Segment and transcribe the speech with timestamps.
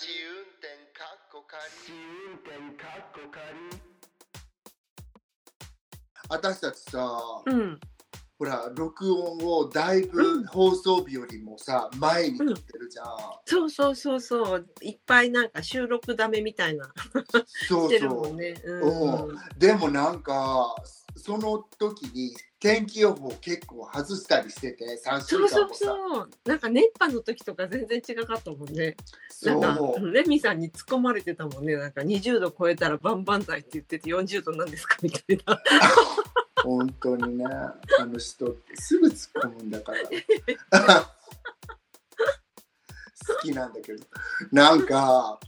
[0.00, 1.60] 試運転かっこ仮
[2.26, 3.42] 運転かっこ仮
[6.30, 7.78] 私たちさ、うん。
[8.38, 13.06] ほら録音をだいぶ放送日よりもさ、前に撮ってるじゃん、
[13.44, 14.66] そうそうそうそう。
[14.80, 16.90] いっぱいなんか収録ダメみたいな。
[17.68, 18.54] そうしてるそうもんね。
[18.64, 18.72] う
[19.28, 19.38] うん。
[19.58, 20.74] でもなんか
[21.16, 26.30] その時に天気予報結構外したりしてて3週そうそうそう。
[26.46, 28.96] なんか熱波の時とか全然違かったもんね。
[29.42, 31.76] なんかそうレミさんに突っ込まれてたもんね。
[31.76, 35.60] なんか20度超えたらバンバン剤って言ってて40度なんですかみたいな。
[36.62, 37.46] 本当にね。
[37.46, 39.92] あの人ってすぐ突っ込むんだか
[40.70, 41.02] ら。
[43.26, 44.04] 好きなんだけど。
[44.52, 45.40] なんか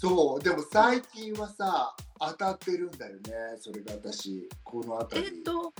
[0.00, 0.42] そう。
[0.42, 3.20] でも最近はさ当たってるんだよね。
[3.60, 4.48] それが私。
[4.64, 5.72] このえ辺り、っと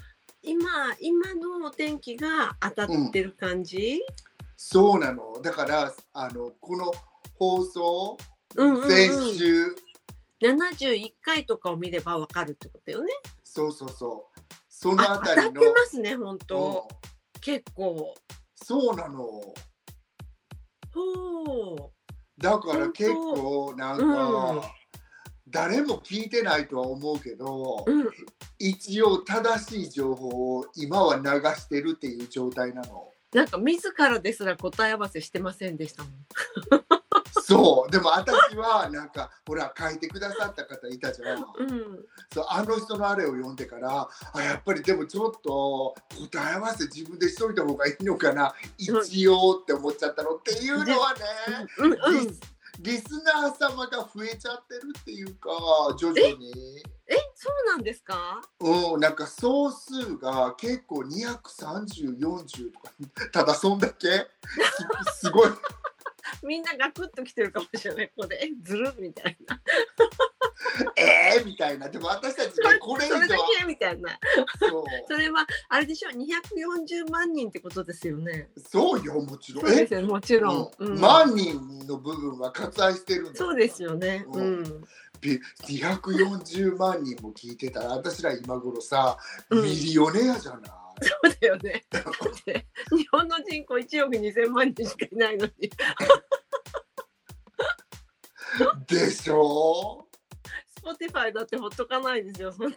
[0.46, 4.00] 今今のお天気が当たってる感じ？
[4.56, 5.40] そうなの。
[5.42, 6.92] だからあのこの
[7.34, 8.16] 放送、
[8.54, 8.88] うんうんうん。
[8.88, 9.74] 先週。
[10.40, 13.12] 71回とかを見ればわかるってことよね。
[13.42, 14.40] そうそうそう。
[14.68, 16.86] そのあ当たってますね本当。
[16.88, 17.40] うん。
[17.40, 18.14] 結構。
[18.54, 19.24] そうなの。
[20.94, 21.92] ほ
[22.38, 24.62] だから結構なんか、うん
[25.56, 27.90] 誰も聞いてないとは思うけど、う。
[27.90, 28.10] うん。
[28.58, 31.22] 一応正しい情報を今は流
[31.58, 33.08] してるっていう状態なの。
[33.32, 36.12] なんか自らですら答え合わせしてませんでしたもん。
[37.42, 41.38] そうでも私はなんかほら書いてくださった方いたじゃん。
[41.38, 42.04] うん。
[42.34, 45.94] そうあの人のあれを読んでからあやっぱりでもちょっと
[46.30, 51.20] 答え合わせ自分でしといた方がいいのかな一応って思っちゃったのっていうのはね。
[51.78, 52.55] うんうん
[52.86, 52.98] リ。
[52.98, 55.50] スナー様が増えちゃってるっていうか
[55.98, 58.40] 徐々にえ、そうなんですか？
[58.60, 62.92] うんなんか総数が結構23040とか
[63.32, 64.08] ただそんだけ？
[64.08, 64.26] す
[65.26, 65.50] すごい
[66.42, 68.08] みんなガクッと来てるかもしれない。
[68.08, 69.60] ここでえずるみたいな。
[70.96, 74.18] えーみたいなでも私たちがこれ以それだけみたいな。
[74.58, 78.50] そう それはあれでしょ？240万人ってことですよね。
[78.70, 80.70] そうよもちろんえそうですよもちろん。
[80.78, 84.24] うんうん万人の部分は割愛してるそうですよね。
[84.28, 84.84] ううんん。
[85.20, 89.16] び240万人も聞いてたら私ら今頃さ、
[89.50, 90.60] うんミリオネアじゃない？
[91.04, 91.84] そうだよね。
[92.96, 95.70] 日本の人口1億2000万人しかいないのに。
[98.86, 100.05] でしょ？
[100.86, 102.52] Spotify だってほっとかないですよ。
[102.52, 102.76] そんな。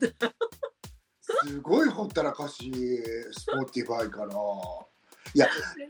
[1.45, 3.03] すごいほったらかしい
[3.51, 4.35] Spotify かな。
[5.35, 5.45] いや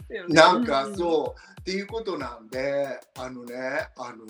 [0.10, 4.26] ねなんかうそう、っていうことなんであのねあの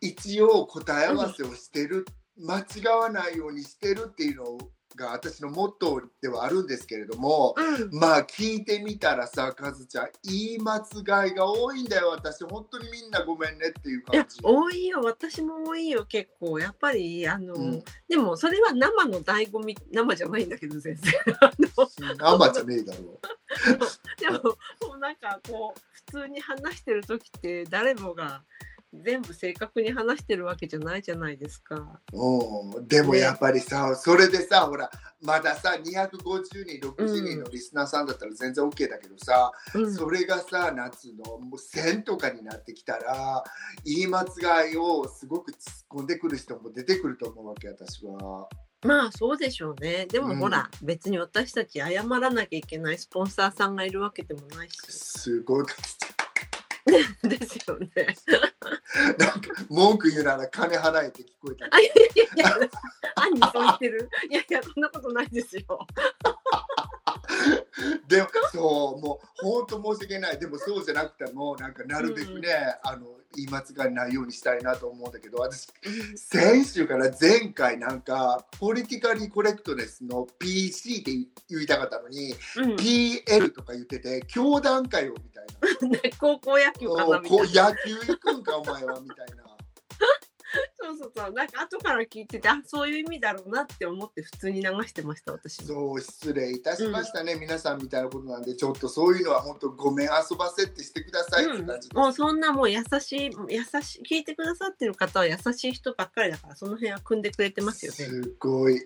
[0.00, 2.04] 一応答え合わせをしてる、
[2.36, 4.58] 間違わないようにしてるっていうの
[4.98, 7.98] が私のモットーではあるんですけれども、うん。
[7.98, 12.10] まあ聞いてみたらさカズちゃん言い間違いが多いんだよ。
[12.10, 14.40] 私本当にみんなごめんねっていういや感じ。
[14.42, 15.00] 多いよ。
[15.02, 16.58] 私も多いよ結構。
[16.58, 17.84] やっぱりあの、うん。
[18.08, 21.14] でもそれは生の醍醐味生じゃないんだけど全然。
[21.40, 21.52] あ
[22.36, 23.20] の生じゃねえだろ。
[24.18, 25.80] でももうなんかこう
[26.12, 28.42] 普通に話してる時って誰もが
[28.92, 32.00] 全部正確に話してるわけじゃないじゃないですか。
[32.12, 34.90] うん、でもやっぱりさ、それでさほら
[35.20, 36.18] まださ250
[36.64, 43.44] 人60人のリスナーさんだったら全然 OK だけどさ、うん、それがさ夏のもう1000とかになってきたら
[43.84, 45.58] 言い間違いをすごく突っ
[45.90, 48.48] 込んでくる人も出てくると思うわけ私は。
[48.84, 50.06] まあそうでしょうね。
[50.06, 54.76] でもうんほら、別に私たち謝らなきゃいけないスポンサーさんがいるわけでもないし。
[54.86, 55.66] すごい
[57.22, 57.90] ですよね。
[59.18, 61.68] なんか文句言うなら金払えって聞こえた。
[61.70, 62.68] あいやいやいや、
[63.16, 64.10] 兄にそう言ってる。
[64.30, 65.86] いやいや、そんなことないですよ。
[68.08, 70.38] でもそうもう本当申し訳ない。
[70.38, 72.48] でもそうじゃなくてもなんかなるべくね、
[72.82, 75.68] あの言い間違いないようにしたいなと思うんだけど私
[76.16, 81.12] 先週から前回なんかポリティカリーコレクトネスの PC って
[81.48, 82.76] 言いたかったのに、うん。
[82.76, 85.46] PL とか言ってて教団かよみたい
[85.82, 85.88] な。
[85.88, 87.70] ね 高校野球かなみたいな。
[87.70, 89.48] 野球行くんかお前はみたいな
[90.80, 91.32] そうそうそう。
[91.32, 95.66] なんか後から聞いてて、あ、そういう意味だろうなって思って普通に流してました、私も。
[95.66, 98.54] そう失礼いたしましたね、皆さんみたいなことなんで。
[98.54, 101.66] ちょっとそういうのは本当ごめん遊ばせってしてくださいってうん。
[101.66, 107.98] 感じです、もうそんなもう優しい、優しい、聞いてくださってる方は優しい人ばっかりだから、その辺は組んでくれてますよね。
[107.98, 108.82] すごい、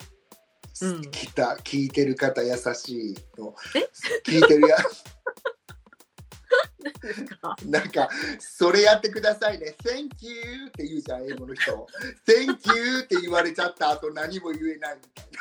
[0.83, 1.03] うん。
[1.11, 3.55] 来た聞いてる方優しいの。
[3.75, 3.89] え？
[4.25, 4.77] 聞いてるや
[7.67, 8.09] なんか
[8.39, 9.75] それやってくださいね。
[9.83, 11.87] Thank you って言うじゃん英語の人。
[12.27, 15.41] Thank you って言われちゃった後何も言えないみたいな。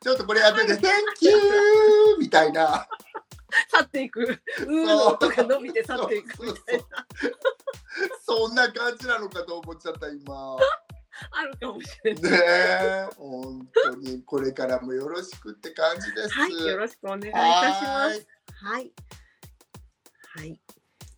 [0.00, 0.80] ちょっとこれやってて Thank
[1.22, 2.86] you みたいな。
[3.70, 4.20] さ去っていく。
[4.22, 6.84] うーの音が伸びて去っていくみたいな。
[8.24, 10.56] そんな感じなのかと思っちゃった今。
[11.30, 12.32] あるかもしれない。
[12.32, 14.22] ねえ、本当に。
[14.22, 16.34] これからもよろしくって感じです。
[16.34, 18.26] はい、よろしくお願いいたしまはす。
[18.60, 18.90] はい。
[20.36, 20.60] はい。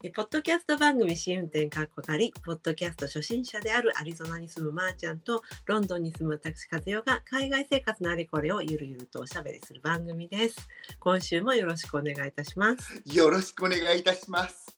[0.03, 10.69] えポッドキャスト番組試運転かっこかり、ポッドキャスト初心者であるアリゾナに住むまーちゃんと、ロンドンに住む私和代が海外生活のあれこれをゆるゆるとおしゃべりする番組です。
[10.99, 13.03] 今週もよろしくお願いいたします。
[13.07, 14.77] よろしくお願いいたします。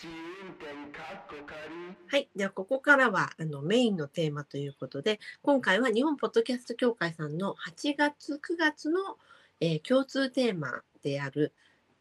[0.00, 2.28] 試運転かっこかりはい。
[2.34, 9.16] では、ここからはあのメインのテーマということで、今回は日本ポッドキャスト協会さんの8月、9月の、
[9.60, 11.54] えー共通テーマである、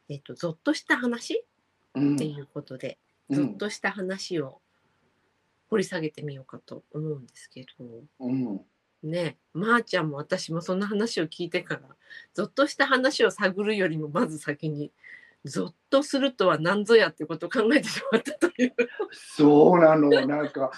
[0.10, 1.46] えっ、と、ゾッとした話？
[1.96, 2.16] うん。
[2.16, 2.98] っていうことで、
[3.30, 4.60] うん、ゾッとした話を
[5.70, 7.86] 掘り下げてみようかと思うんですけど、
[8.20, 8.62] うん、
[9.04, 11.82] ねまー、ちゃんも私もそんな話を聞いてから、
[12.34, 14.92] ゾッとした話を探るよりもまず先に、
[15.46, 18.74] ゾッとするとは何ぞやってことを考えてしまったという。
[19.12, 20.72] そうなの、なんか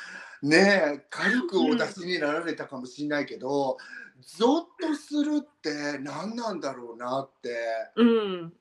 [0.44, 0.58] ね
[0.98, 3.78] え、軽くお出しになられたかもしれないけど、
[4.22, 7.50] ゾッとするって何なんだろうなって、
[7.96, 8.54] うん。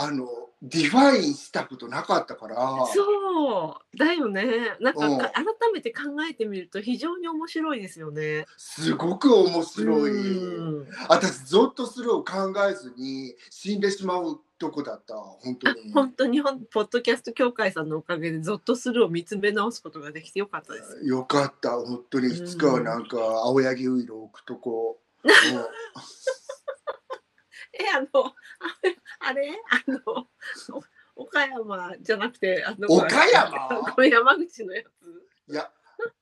[0.00, 0.26] あの、
[0.60, 2.56] define したことなかったから、
[2.86, 4.76] そうだよね。
[4.80, 8.44] なんかうんか改めて考えてみると非常に面白いですよね。
[8.56, 10.56] すごく面白い。
[10.56, 15.92] うん私、ゾッとするを考えずに死んでしまうとこだった、本当あに。
[15.92, 21.00] 本当日本ポッドキャスト協会さんのおかげでゾッとするを見つめ直すことができてよかったです。
[21.04, 24.98] よかった、本当にいつかはなんか青柳ウイロ置くとこ。
[27.80, 28.06] えあの
[29.20, 29.50] あれ？
[29.70, 30.28] あの
[31.16, 33.92] お岡山じゃなくてあの岡山？
[33.94, 35.52] これ山口のやつ？
[35.52, 35.70] いや、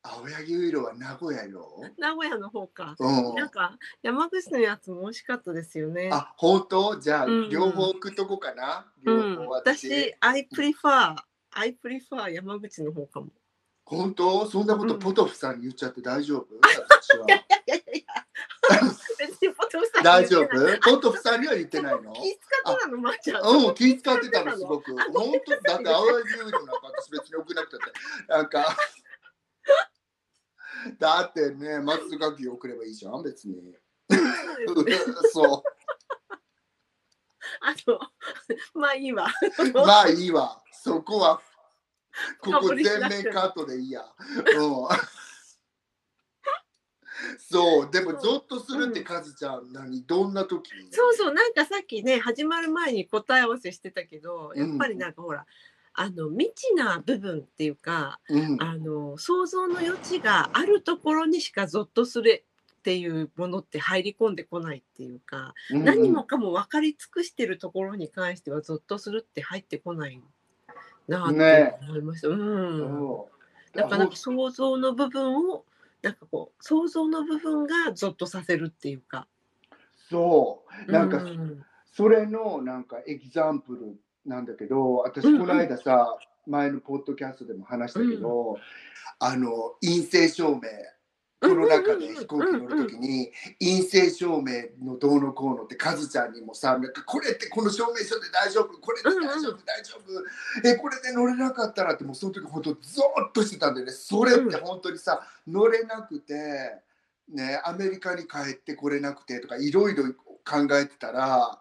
[0.02, 1.82] 青柳ウイロは名古屋よ。
[1.98, 2.96] 名古屋の方か。
[2.98, 3.34] うん。
[3.34, 3.48] なん。
[3.48, 6.10] か山口のやつも美味しかったですよね。
[6.12, 9.48] あ、本当じゃあ、うん両方置くとこかな、うん。
[9.48, 11.16] 私 I prefer
[11.50, 13.28] I prefer 山口の方かも。
[13.84, 14.46] 本当？
[14.46, 15.00] そんなことうん。
[15.00, 18.24] ポトフさんに言っちゃって大丈夫、私はいやいやいやいや
[19.18, 20.78] 別にポトフさんに大丈夫？
[20.80, 22.12] ポトフさんには言ってないの？
[22.12, 23.42] 気使ってたのまーちゃん。
[23.42, 24.92] うん、気使ってたの、すごく。
[24.92, 25.50] あ本当？
[25.62, 26.14] だって、青柳
[26.44, 27.92] ウイロなんか私別に送らなくたって。
[28.28, 28.76] なんか、
[30.98, 33.74] だってね、松垣送ればいいじゃん、別に。
[35.32, 35.62] そ
[37.60, 38.00] あの
[38.74, 39.26] まあいいわ。
[39.58, 39.72] う。
[39.72, 40.62] まあいいわ。
[40.72, 41.40] そこは、
[42.40, 44.04] ここ全面カットでいいや。
[44.58, 44.88] うん。
[47.38, 50.92] そう、でもゾッとするってカズちゃん、何、どんな時に？
[50.92, 55.46] そうそうなんかさっきね始まる前に答え合わせしてたけどやっぱりなんかほら、
[55.94, 58.62] あの未知な部分っていうかうん。
[58.62, 62.44] あの想像の余地があるところにしかゾッとする
[62.78, 70.20] っていうものって入り込んでこないっていうか、うん何もかも分かり尽くしてるところに関してはゾッとするって入ってこない
[71.08, 72.28] なって思いました。
[72.28, 73.24] うん。
[73.74, 75.64] だからなんか想像の部分を
[76.02, 79.26] なんかこう想像の部分がゾッとさせるっていうか。
[80.08, 80.92] そう。
[80.92, 83.96] なんか、うんそれのなんかエキザンプル
[84.26, 88.58] なんだけど私うんうんこの間さ、前のポッドキャストでも話したけど、
[89.18, 90.60] あの陰性証明
[91.40, 93.30] コロナ禍で飛行機乗るときに
[93.60, 100.68] 陰性証明のどうのこうのってカズちゃんにもさこれってこの証明書で大丈夫これって大丈夫、大丈夫。
[100.68, 103.92] えこれで乗れなかったらってもうその時本当ゾーッとしてたんだよね。
[103.92, 106.34] それって本当にさ乗れなくて
[107.28, 110.04] ねアメリカに帰ってこれなくてとかいろいろ
[110.44, 111.60] 考えてたら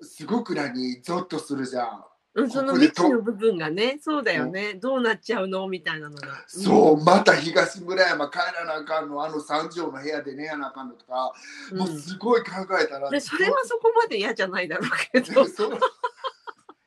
[0.00, 2.04] すごく何ゾッとするじゃん。
[2.34, 5.66] うん、その未知の部分がね、そうだよね、どうなっちゃうの？
[5.66, 6.44] みたいなのが。
[6.46, 11.32] そう、また東村山帰らなあかんの、あの三畳の部屋で寝やなあかんのとか、
[11.72, 13.10] うん、もうすごい考えたら。
[13.10, 15.44] でそれはそこまで嫌じゃないだろうけど。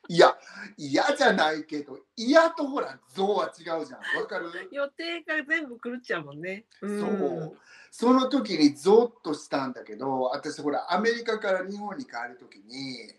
[0.10, 0.38] いや、
[0.78, 4.22] 嫌じゃないけど、嫌とほら、像は違うじゃん。
[4.22, 6.66] わかる、予定が全部狂っちゃうもんね。
[6.82, 7.58] うんそう。
[7.90, 13.14] その時にゾッとしたんだけど、私ほら、アメリカから日本に帰る時に、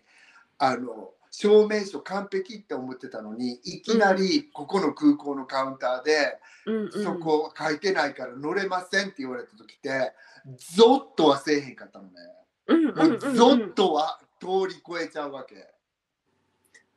[0.57, 10.13] あの、証明書完璧って思ってたのにいきなりここの空港のカウンターで、うんうん、そこ書いてないから乗れませんって言われた時って
[10.57, 12.11] ゾッとはせえへんかったのね。
[12.67, 15.67] うんうんゾッとは通り越えちゃうわけ。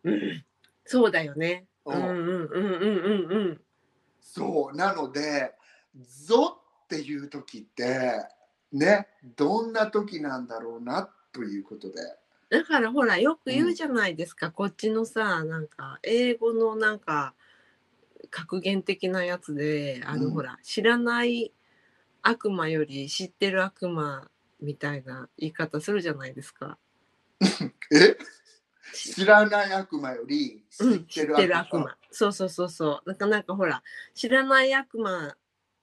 [0.05, 0.45] うん
[0.85, 1.67] そうだよね。
[1.85, 3.61] うんうんうんうんうん。
[4.21, 5.53] そうなので
[5.97, 8.25] ゾっていう時って
[8.73, 11.97] ねどんな時なんだろうなということで。
[12.51, 17.35] だからほらよく言うじゃないですか、こっちのさなんか英語のなんか
[18.31, 21.53] 格言的なやつであの、うんほら知らない
[22.23, 24.29] 悪魔より知ってる悪魔
[24.61, 26.79] みたいな言い方するじゃないですか。
[27.93, 28.17] え？
[28.93, 31.81] 知らない悪魔より知うん、ってる知ってる悪魔。
[31.81, 31.97] 悪魔。
[32.11, 33.09] そうそうそうそう。
[33.09, 33.83] なんかなんかほら、
[34.15, 35.37] 知らない悪魔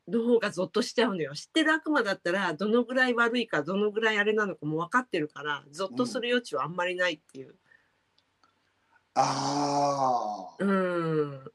[0.07, 1.33] の方がゾッとしちゃうのよ。
[1.33, 7.55] 知ってる悪魔だったら、どのぐらい悪いか、どのぐらいあれなのかも分かってるから、ゾッとする余地はあんまりないっていう。
[9.15, 11.51] ああ、うん。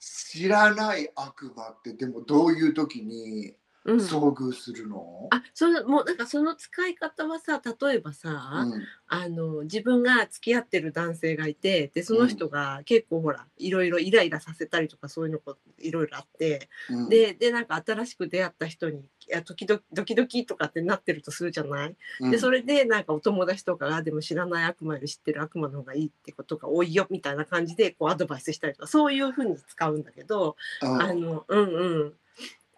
[0.00, 3.54] 知らない悪魔ってでもどういう時に
[3.92, 3.98] うん。
[3.98, 8.82] 遭遇するの、あ、その、もうなんかその使い方はさ、例えばさ、うん。
[9.10, 22.30] あの自分が付き合ってる男性がいてでその人が結構ほらいろいろイライラさせたりとかそういうのこいろいろあってうん、ででなんか新しく出会った人にいや時々ドキドキとかってなってるとするじゃない、うん。
[22.30, 31.02] でそれでなんかお友達とかがでも知らない悪魔より知ってる悪魔の方がいいってことが多いよみたいな感じでこうアドバイスしたりとかそういうふうに使うんだけど、うん。
[31.02, 32.14] あのうんうん。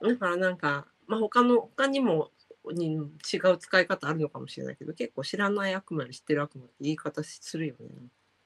[0.03, 2.31] だからなんか、まあ、他の他にも
[2.73, 7.89] に違う使い方あるのかもしれないけど結構知らない悪魔知ってる悪魔って言い方するよね。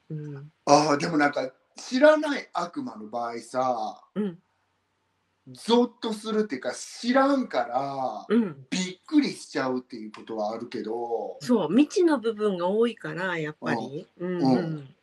[0.09, 0.51] うん。
[0.65, 4.39] ああでもなんか知らない悪魔の場合さうん。
[5.49, 11.37] ゾッとするっていうか知らんからうん、びっくりしちゃうっていうことはあるけど。
[11.41, 14.37] そう未知の部分が多いからやっぱり、うん。
[14.37, 14.43] うん。
[14.43, 14.95] うん。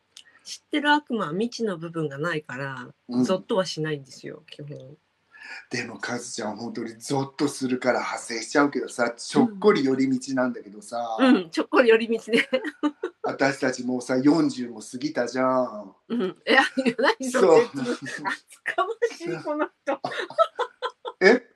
[0.43, 3.23] 知ってる悪魔は未知の部分がないから、うん。
[3.23, 4.97] ゾッとはしないんですよ基本。
[5.69, 12.47] でもカズちゃん本当にゾッとするから派生しちゃうけどさちょっこり寄り道なんだけどさ、うん、ちょっこり寄り道ね。
[13.23, 15.95] 私たちもうさ40も過ぎたじゃん。
[16.09, 16.61] うん、いや、
[16.97, 17.63] 何そそうれ。
[17.63, 20.01] 厚かましい、この人。
[21.21, 21.53] え？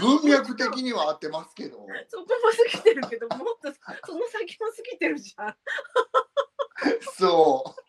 [0.00, 1.76] 文脈的には合ってますけど
[2.08, 2.28] そこも
[2.70, 3.72] 過ぎてるけど、もっと
[4.06, 5.56] その先も過ぎてるじゃん。
[7.18, 7.82] そう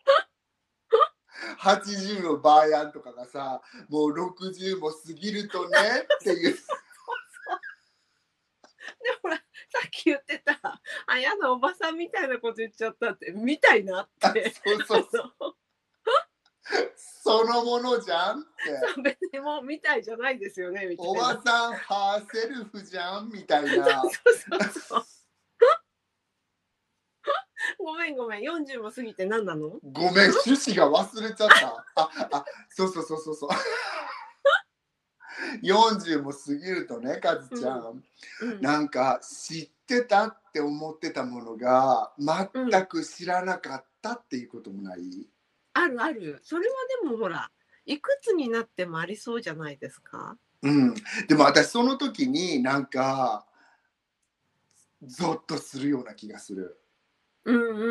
[1.60, 5.78] 80のバーヤンとかがさもう60も過ぎるとね
[6.20, 6.54] っていう
[9.04, 9.42] でほら、さ
[9.86, 10.58] っき言ってた、
[11.06, 14.54] あ、やだ、おばさんみたいなこと言っちゃったって、みたいなって。
[14.64, 15.56] そうそうそう
[17.22, 18.48] そのものじゃんって
[18.94, 21.12] そう別にもうみたいじゃないですよね、みたいな。
[21.12, 25.04] おばさんハーセルフじゃんみたいなそうそうそう。
[27.78, 29.78] ごめんごめん、40も過ぎて何なの？
[29.92, 30.30] ごめん。
[30.30, 31.68] 趣旨が忘れちゃった。
[31.96, 33.50] ああそうそうそうそうそう。
[35.62, 38.02] 40も過ぎるとねカズちゃん、
[38.40, 45.00] うん、なんか知ってたって思ってたものが全く知らなかったっていうこともない、
[45.74, 46.40] あるある。
[46.42, 47.50] それはでもほら、
[47.84, 50.36] いくつになってもありそうじゃないですか？
[50.62, 50.94] うん、
[51.28, 53.46] でも私その時になんか
[55.02, 56.80] ゾッとするような気がする。
[57.44, 57.86] うんうんう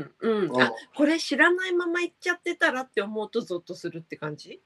[0.00, 0.50] んうん。
[0.50, 4.60] うんあこれ知らないまま行っちゃってたらって思うとゾッとするって感じ？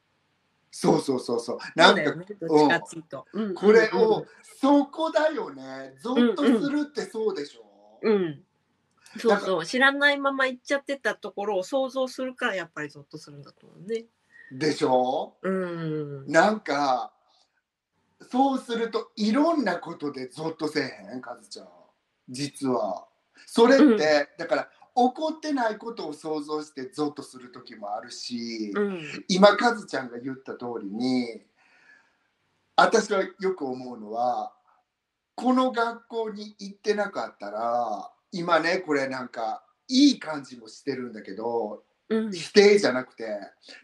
[0.70, 1.58] そうそうそうそう。
[1.76, 3.26] なんかね、どっちかっていうと。
[3.32, 4.26] うんこれを、
[4.60, 5.94] そこだよね。
[6.00, 7.98] ゾッとするってそうでしょ？
[8.02, 8.42] うん、うん
[9.18, 14.06] そうそう知らないまま行っちゃってたところを想像するからやっぱりゾッとするんだと思うね。
[14.50, 15.34] でしょ？
[15.42, 16.26] うん。
[16.26, 17.12] なんか
[18.30, 21.20] そうするといろんなことでゾッとせえへん？
[21.20, 21.68] カズちゃん
[22.30, 23.06] 実は
[23.46, 29.24] それって、うんだから起こってないことを想像してゾッとする時もあるし、うん。
[29.26, 31.40] 今カズちゃんが言った通りに
[32.76, 34.52] 私はよく思うのは
[35.34, 42.32] この学校に行ってなかったら今ねこれなんかいい感じもしてるんだけどうん。
[42.32, 43.24] 否定じゃなくて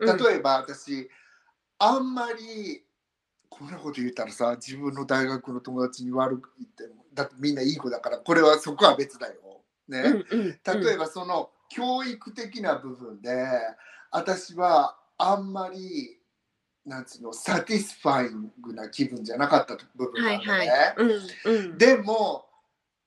[0.01, 1.09] うん例えば私
[1.79, 2.85] あんまり
[3.49, 9.35] こんなこと言ったらさ自分の大学の友達に悪く言ってもだってみんないい子だからこれはそこは別だよ。
[9.89, 13.49] ね、うんうん例えばその教育的な部分で
[14.11, 16.19] 私はあんまり
[16.87, 20.71] なんつうのサティスファイングな気分じゃなかった部分はいなんだね。
[20.71, 20.95] はい。
[21.45, 21.79] うんうん。
[21.79, 22.47] でも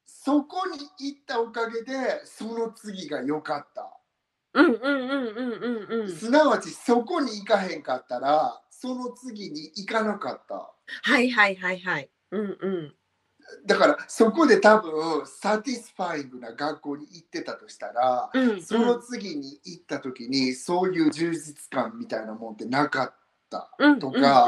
[0.06, 3.98] そこに行ったおかげでその次が良かった。
[4.54, 5.46] うんうんうんう
[5.88, 6.12] んうんうん。
[6.12, 10.74] すなわちそこに行かへんかったらその次に行かなかった。
[11.04, 12.10] はいはいはいはい。
[12.32, 12.96] うんうん。
[13.68, 23.14] だからそこで多分サティスファイングな学校に行ってたとしたら、うんうん、その次に行った時にそういう充実感みたいなもんってなかっ
[23.52, 24.48] たうんとか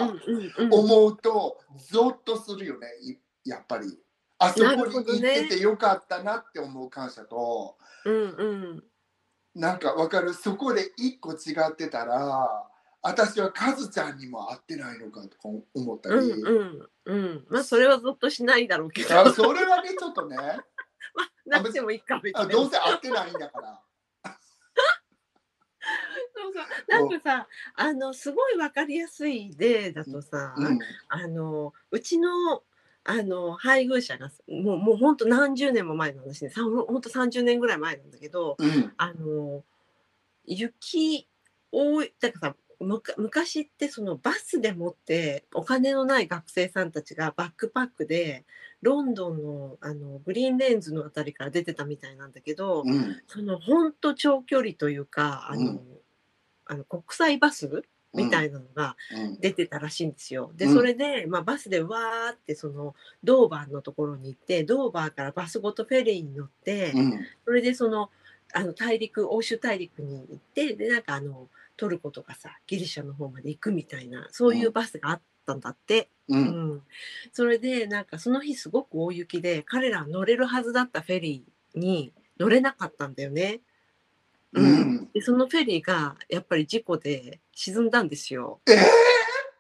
[0.71, 1.59] 思うと
[1.91, 3.99] ゾッとするよねいやっぱり。
[4.39, 7.77] あそこに行っててよかったなって思う感謝と。
[8.05, 8.45] うんう
[8.77, 8.83] ん。
[9.53, 10.33] なんかわかる？
[10.33, 12.65] そこで一個違ってたら
[13.03, 17.45] 私はカズちゃんにも会ってないのかとか思ったり、うんうんうん。
[17.49, 19.19] まあそれはゾッとしないだろうけど。
[19.19, 20.37] あそれはねちょっとね
[21.13, 22.41] まあなくてもいいか別に。
[22.41, 23.81] あどうせ会ってないんだから。
[26.35, 30.79] そうそうなんかさあのすごいわかりやすい例だとさ、うん
[31.09, 32.63] あのうちの
[33.05, 39.63] あの配偶者がもうもう本当何十年も前の話ねさほんと30年ぐらい前なんだけどうんあの
[40.45, 41.27] 雪
[41.71, 48.45] 多いだからさ昔ってそのバスでもってお金のない学生さんたちがバックパックで
[48.81, 53.21] ロンドンのあのグリーンレンズのあたりから出てたみたいなんだけど、うん。
[53.27, 55.79] その本当長距離というかあの、うん。
[56.65, 59.39] あの国際バスみたいなのがうん。
[59.39, 60.51] 出てたらしいんですよ。
[60.55, 60.73] でうん。
[60.73, 67.19] それで、まあ、バスでわーってそのドーバーのところに行ってドーバーからバスごとフェリーに乗って、うん。
[67.45, 68.09] それでその
[68.53, 76.43] あの大陸欧州大陸に行ってでなんかあのトルコとかさギリシャの方まで行くみたいなそういうバスがあったんだって、ううん。
[76.75, 76.81] ん
[77.31, 83.61] それでなんかその日すごく大雪で彼ら乗れるはずだったフェリーに乗れなかったんだよね。
[84.53, 85.09] うん。
[85.13, 88.61] でそのフェリーがやっぱり事故で沈んだんですよ。
[88.67, 88.75] えー？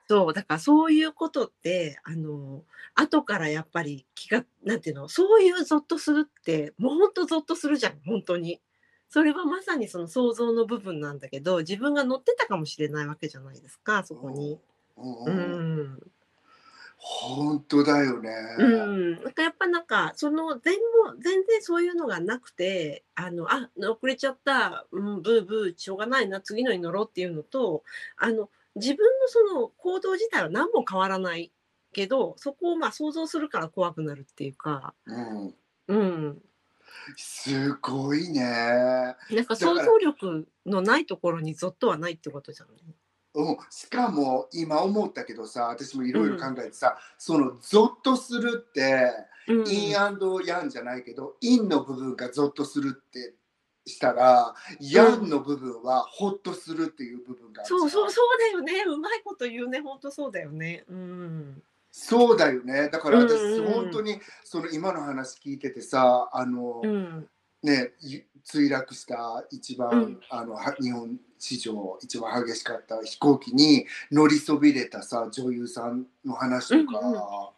[0.07, 8.61] そうだからそういうことってあの後からやっぱり気がなんていうのそういうゾッとするってもうほんとゾッとするじゃん本当に。
[9.13, 14.59] それはまさにその想像の部分なんだけど自分が乗ってたかもしれないわけじゃないですかそこに。
[14.97, 15.81] ううん。
[15.83, 15.99] ん、
[16.97, 18.31] 本当だよね。
[18.57, 20.73] うん、なんかやっぱなんかその全
[21.05, 27.83] も全然そういうのがなくてあのあ遅れちゃった、うん、ブーブーしょうがないな次のに乗ろうっていうのと
[28.17, 31.51] あの自分のその行動自体は何も変わらない
[31.93, 35.53] けどそこをまあ想像するから怖くなるっていうか、うん、
[35.87, 36.41] うん、
[37.17, 38.41] すごいね。
[38.41, 42.75] なんか想像力のないところにゾッとはないってことじゃない？
[43.35, 49.11] うん、しかも今思ったけどさ私もいろいろ考えてさ、そのゾッとするって、
[49.47, 50.19] うんインヤン
[50.69, 53.33] じゃないけどインの部分がゾッとするって
[53.85, 57.79] したら、ヤンの部分はホッとするっていう部分があるじゃん。
[57.81, 58.85] そうそうそうだよね。
[58.87, 59.81] うまいこと言うね。
[59.81, 60.85] 本当そうだよね。
[60.87, 61.63] うん
[61.95, 62.89] そうだよね。
[62.89, 63.73] だから私、うんうんうん。
[63.73, 67.27] 本当にその今の話聞いててさあの、うん。
[67.61, 70.19] ねゆ墜落した一番、うん。
[70.31, 76.99] あのは日本史上一番激しかった飛行機に乗りそびれたさ女優さんの話とか、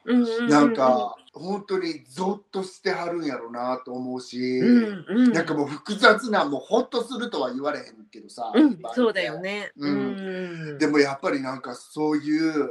[0.03, 0.47] うんうんうん。
[0.49, 5.31] なんか本当にゾッとしてはるんやろうなと思うし、うんうん。
[5.31, 8.77] なんかもう複雑なもうホッとするとは言われへんけどさ、うん。
[8.93, 9.71] そうだよね。
[9.77, 10.77] ううんん。
[10.77, 12.69] でもやっぱりなんかそういう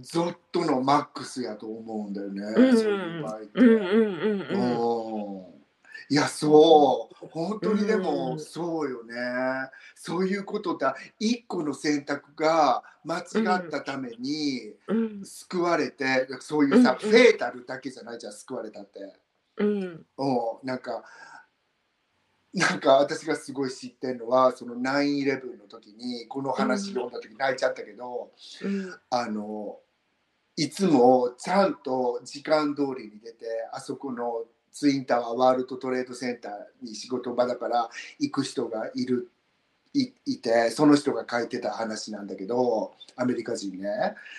[0.00, 2.76] ゾッとのマックスやと思うんだよね、うん。
[2.76, 3.60] そういう場合って。
[3.60, 5.54] うんうん
[6.10, 7.28] いやそう。
[7.30, 8.38] 本当にでもうん。
[8.40, 9.14] そうよね。
[9.94, 10.94] そういうことだ。
[11.18, 13.22] 一個の選択が間違
[13.66, 15.24] ったためにうん。
[15.24, 18.18] 救われてそういうさ、うんフェータルだけじゃない？
[18.18, 19.14] じゃん救われたって。
[19.56, 19.80] うん。
[19.80, 20.04] うん。
[20.62, 21.04] なんか
[22.52, 28.30] なんか私がすごい知ってるのはその9-11の時にこの話読んだ時泣いちゃったけど、
[28.62, 28.94] うん。
[29.08, 29.78] あの
[30.56, 36.52] いつもちゃんと時間通りに出てあそこのツインタワーワールドトレードセンター
[36.84, 37.88] に仕事場だから
[38.18, 39.30] 行く人がいる
[39.94, 43.88] いいてその人が書いてた話なんだけどアメリカ人ね。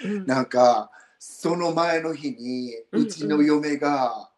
[0.03, 0.25] うん。
[0.25, 4.29] なんかその前の日にうちの嫁が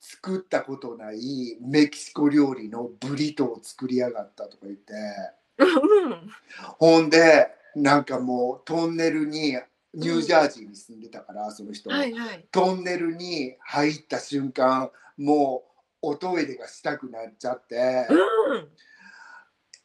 [0.00, 4.92] 作ったことないメキシコ料理のブリトーを作りやがったとか言って。
[5.58, 6.30] うん。
[6.78, 9.56] ほんでなんかもうトンネルに
[9.96, 12.04] ニュージャージーに住んでたからその人、は。
[12.04, 12.46] いはい。
[12.52, 15.64] トンネルに入った瞬間も
[16.02, 18.06] うおトイレがしたくなっちゃって。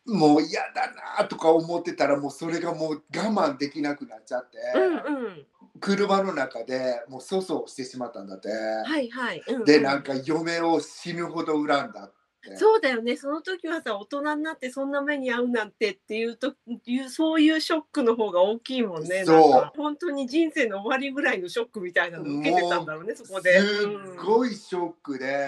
[0.08, 0.20] うん。
[0.20, 5.46] もう嫌だなとか思ってたらもうそれがもう我慢できなくなっちゃって、うんうん。
[5.80, 9.42] 車の中でもう粗相してしまったんだって、はいはい。
[9.48, 9.66] うんうん。
[9.66, 12.21] でなんか嫁を死ぬほど恨んだって
[12.56, 13.18] そうだよね。
[13.18, 19.24] その時はさ、大人になってそんな目に遭うなんてっていうというそういうショックの方が大きいもんね。
[19.26, 23.16] そう本当に人生の終わりぐらいのショックみたいなの受けてたんだろうね。
[23.16, 23.60] そこで。
[23.60, 25.48] すっごいショックで、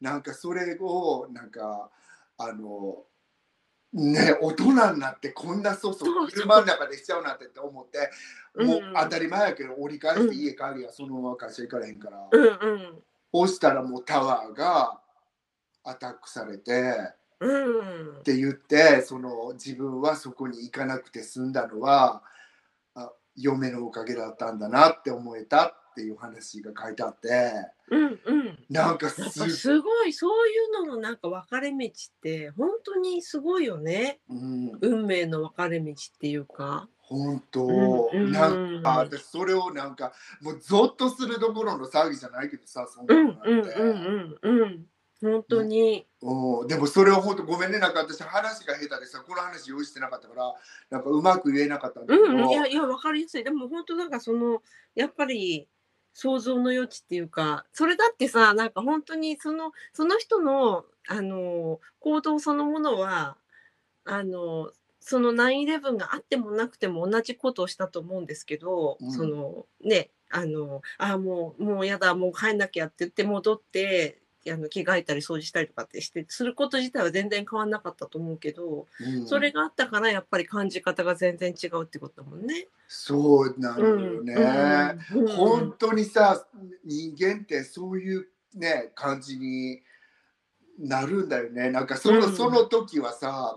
[0.00, 1.90] なんかそれをなんか
[2.38, 3.04] あの
[3.92, 8.10] ね大人になってこんなそうそそう車の中でしちゃうなんてって思って
[8.54, 14.99] うんもう当たり前やけど折り返して家帰りやそのまま会社行かれへんから、うんうんそしたらもうタワーが
[15.84, 16.72] アタックされて
[17.40, 22.22] うんって言ってその自分はそこに行かなくて済んだのは
[22.94, 27.52] あ嫁のおかげだったんだなって思えたっていう話が書いてあって
[27.90, 28.58] うんうん。
[28.68, 31.90] なんかすすごいそういうののなんか分かれ道っ
[32.22, 34.20] て本当にすごいよね。
[34.28, 36.88] うん運命の分かれ道っていうか。
[37.00, 44.86] 本当、うんうんなんか私それをなんかもうゾッとするどころの騒ぎじゃないけどさそんうなんのうんなんて、うんうんうん。
[45.22, 46.06] 本当に。
[46.22, 46.68] うん。
[46.68, 47.78] でもそれを本当ごめんね。
[47.78, 50.54] なんか私話が下手でさこの話用意してなかったから
[50.90, 53.44] なんかうまく言えなかったんだけど、うん、いやいや分かりやすい。
[53.44, 54.62] でも本当なんかその
[54.94, 55.68] やっぱり
[56.12, 63.36] 想像の余地っていうかそれだってさなんか本当にそのその人のあの行動そのものは
[64.04, 69.10] あのその9-11があってもなくても同じことをしたと思うんですけど、うん。
[69.12, 79.26] そのねあのあもうもうやだもう帰んなきゃって言って戻ってあの着替えたり掃除したりとかってしてすること自体は全然変わんなかったと思うけど、うん。
[79.26, 82.68] それがあったからやっぱり感じ方が全然違うってことだもんね。
[82.88, 84.34] そうなのよね。
[85.12, 86.46] うんうん本当にさ
[86.84, 89.82] 人間ってそういうね感じに
[90.78, 91.70] なるんだよね。
[91.70, 92.36] なんかその,、うん。
[92.36, 93.56] その時はさ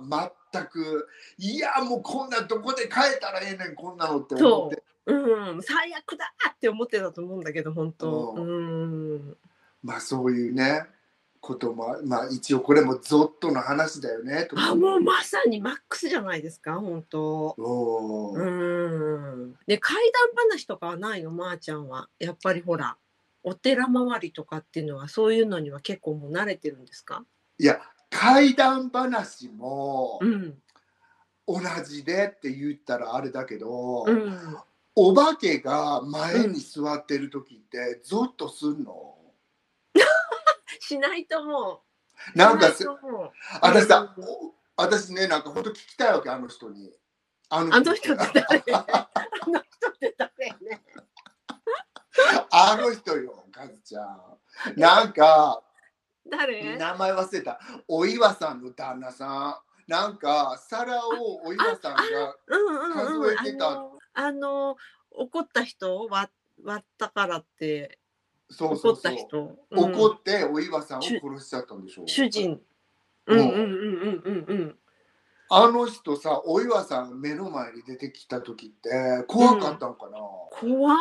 [0.51, 4.83] 全くいやもうこんなどこで帰ったらええねんこんなのって思って。
[5.05, 5.13] う。
[5.57, 8.33] ん、最悪だって思ってたと思うんだけど本当。
[8.37, 8.41] う。
[8.41, 9.37] うん
[9.83, 10.85] まあそういうね
[11.39, 17.53] こともまあ一応これもゾッとの話だよねとあもうまさにマックスじゃないですか本当。
[17.57, 19.55] おーうん。
[19.67, 19.95] で怪
[20.35, 22.07] 談話とかはないのまー、ちゃんは。
[22.17, 22.95] やっぱりほら
[23.43, 27.25] お寺周りとかっていうのはそういうのには結構もう慣れてるんですか？
[27.59, 30.57] いや怪談話もうん。
[31.45, 34.57] 同じでって言ったらあれだけど、うん。
[34.95, 39.17] お化けが前に座ってる時ってゾッとすんの、
[40.85, 41.81] しないと思
[42.35, 42.37] う。
[42.37, 42.85] なんかす
[43.61, 44.13] 私さ、
[44.75, 46.91] 私ねなんか本当聞きたいわけあの人に。
[47.49, 48.33] あの人って。
[48.33, 48.73] 誰？
[48.73, 48.87] あ
[49.47, 50.49] の人って誰？
[50.49, 50.81] ね。
[52.51, 54.37] あの人よカズちゃん。
[54.75, 55.63] なんか
[56.29, 56.77] 誰？
[56.77, 57.59] 名前忘れた。
[57.87, 59.91] お岩さんの旦那さん。
[59.91, 62.01] なんか皿をお岩さんが
[62.47, 63.37] うんうんうん。
[63.37, 63.69] 数えてた。
[63.69, 64.75] あのあの
[65.11, 65.97] 怒った人？
[65.97, 66.29] を割
[66.63, 67.99] 割ったからって
[68.49, 69.57] そうそ怒ったうそう人。
[69.71, 72.61] うん怒ってお岩さんを殺しちゃったんでしょ主人。
[73.27, 74.77] ううんんうんうんうんうんうん。
[75.49, 80.17] あの人さお岩さん目の前に出てきた時って怖かったんかな、
[80.51, 80.95] 怖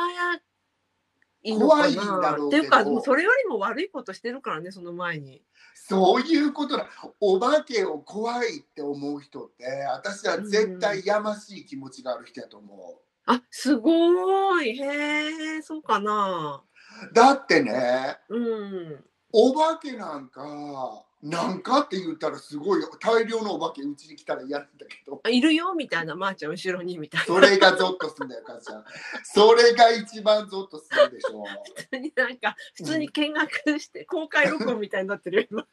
[1.43, 5.43] いのかな怖いんだろうけどっていうかそれよりも悪いことしてるからねその前に。
[5.75, 6.89] そういうことだ。
[7.21, 16.63] お化けを怖いって思う人って、私は絶対やましい気持ちがある人やと思あすごいへえそうかな。
[17.11, 17.15] う。
[17.15, 19.05] だってね、うん。
[19.33, 27.27] お化けなんか、なんかって言ったらすごいよ大量のお化けうちに来たら嫌なんだけど、あいるよみたいなまー、ちゃん後ろにみたいな。
[27.27, 28.85] それがゾッとするんだよ、母ちゃん。
[29.23, 31.45] それが一番ゾッとするでしょ。
[31.77, 35.67] 普通になんか普通に見学して公開録音みたいになってるよ今。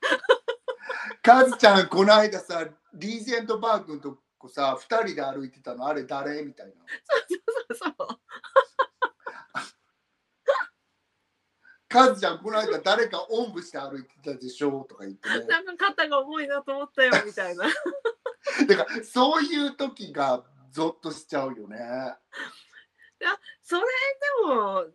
[1.23, 6.43] カズちゃん、この間さ、リーゼントパークのとこさ、二人で歩いてたの、あれ誰？
[6.43, 6.73] みたいな。
[7.75, 8.07] そうそう。
[11.89, 15.45] カズちゃん、この間誰かおんぶして歩いてたでしょとか言ってね。
[15.47, 17.65] なんか肩が重いなと思ったよみたいな。
[18.67, 21.77] だからそういう時がゾッとしちゃうよね。
[23.63, 24.85] それでも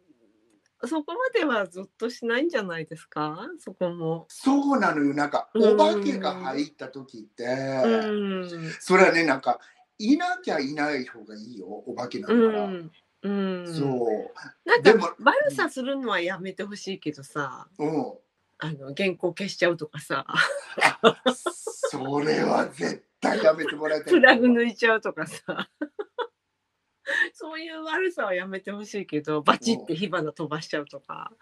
[0.86, 3.38] そこまではずっとしないんじゃないですか？
[3.58, 4.26] そこも。
[4.28, 5.14] そうなのよ。
[5.14, 8.70] なんかうんお化けが入った時って、うん。
[8.80, 9.58] それはね、なんか
[9.98, 12.68] いなきゃいない方がいいよ、お化けなうんから。
[13.28, 13.64] ん。
[13.66, 13.74] うん。
[13.74, 14.68] そう。
[14.68, 18.14] なんでもか悪さするのはやめてほしいけどさ、うん。
[18.58, 20.26] あの原稿消しちゃうとかさ、
[21.90, 24.12] それは絶対やめてもらいたい。
[24.12, 25.68] プラグ抜いちゃうとかさ。
[27.34, 31.32] そういう悪さはやめてほしいけど、バチって火花飛ばしちゃうとか。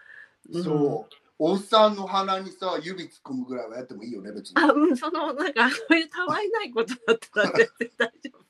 [0.51, 1.15] うんそう。
[1.39, 4.55] おっさんの鼻にさ、指突っ込むぐらいはやってもいいよね、別に。
[4.61, 8.45] あ、うん、そのなんかそういうたわいないことだったら全然大丈夫。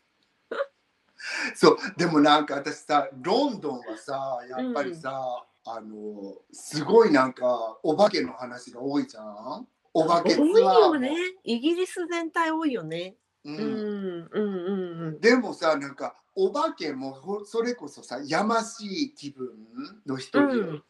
[1.55, 9.67] そうでもなんか私さロンドンはさやっぱりさ、あのすごいなんかお化けの話が多いじゃん？
[9.93, 11.15] お化けツアー多いよもね。
[11.43, 13.15] イギリス全体多いよね。
[13.45, 19.49] うんうん、うん、うん、でもさなんかお化けもほそれこそさやましい気分
[20.05, 20.39] の人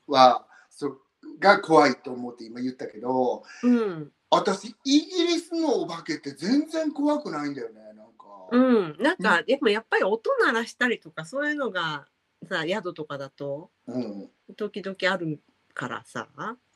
[0.08, 0.98] は、そ
[1.40, 4.12] が怖いと思って今言ったけどうん。
[4.34, 4.40] うん。
[4.40, 12.08] 私イギリスのお化けって全然怖くないんだよねなんか、うん、なんか、でもやっぱり音鳴らしたりとかそういうのが
[12.50, 15.40] さ宿とかだとうん、時々ある
[15.74, 16.28] からさ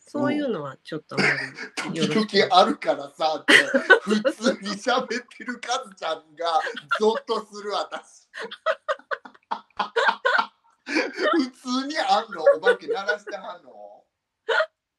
[0.10, 1.22] そういうのはちょっとあん。
[1.94, 3.54] 時々あるからさって
[4.02, 6.62] 普通に喋ってるカズちゃんが
[7.00, 8.28] ゾッとする私。
[10.86, 12.42] 普通にあんの？
[12.56, 13.97] お化け鳴らしてはんの？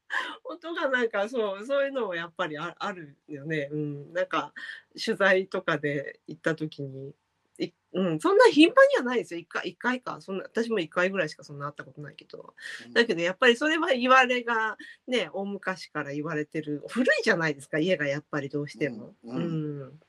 [0.45, 3.69] 音がなんかそうそういうのもやっぱりああるよね。
[3.71, 4.53] うん、なんか
[4.93, 7.15] 取材とかで行った時に。
[7.61, 9.41] いうん、そんな頻繁にはないですよ。
[9.41, 10.21] 一回一回か。
[10.21, 12.55] そんな私も一回ぐらいしかそんな会ったことないけど。
[12.93, 14.77] だけどやっぱりそれは言われが
[15.09, 19.17] ね大昔から言われてる古いじゃないですか家がやっぱりどうしても。
[19.25, 20.01] ううんん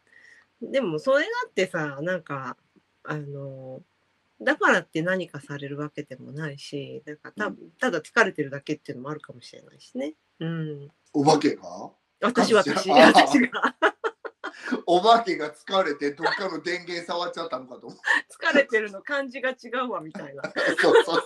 [0.61, 2.57] でもそれだってさなんか
[3.03, 3.81] あの
[4.41, 10.13] だからって何かされるわけでもないしなんかたただ疲れてるだけっていうのもあるかもしれないしね。
[10.39, 11.91] うん、お化けが？
[12.21, 13.75] 私私あ私が。
[14.85, 17.99] お化けが疲れてどっかの電源触っちゃったのかと思う。
[18.49, 20.43] 疲れてるの感じが違うわみたいな。
[20.79, 21.23] そうそう。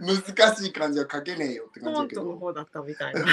[0.00, 2.22] 難しい漢字は書けねえよって感じだけど。
[2.22, 3.24] トの方だったみたいな。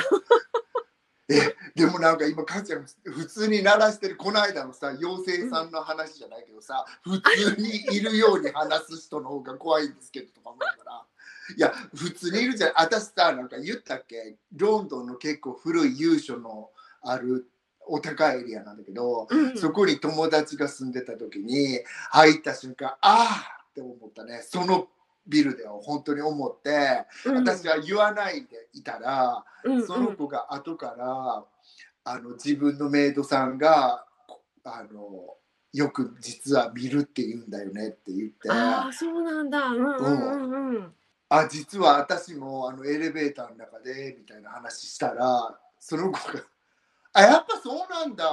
[1.31, 11.05] え、でもなんか今、かちゃん、普通に鳴らしてる、この間のさ、妖精さんの話じゃないけどさ、普通にいるように話す人の方が怖いんですけどとか思うから。
[11.57, 12.73] いや、普通にいるじゃん。
[12.75, 14.37] 私さ、なんか言ったっけ？
[14.55, 16.69] ロンドンの結構古い由緒の
[17.01, 17.47] ある
[17.87, 21.79] お高いエリアなんだけど、うんそこに友達が住んでた時に
[22.11, 24.41] 入った瞬間、ああって思ったね。
[24.47, 24.87] その
[25.27, 31.43] ビルでは本当に思って、うん私は言わないでいたら、うんその子が後から
[32.03, 35.35] あの自分のメイドさんがこあの
[35.73, 39.59] よく実は見るって言うんだよねって言ってあああそうなんだ。
[39.67, 40.93] うんうんうんうん。
[41.49, 46.43] 実は私もあのエレベーターの中でみたいな話したらその子が
[47.13, 48.27] 「あやっぱそうなんだ」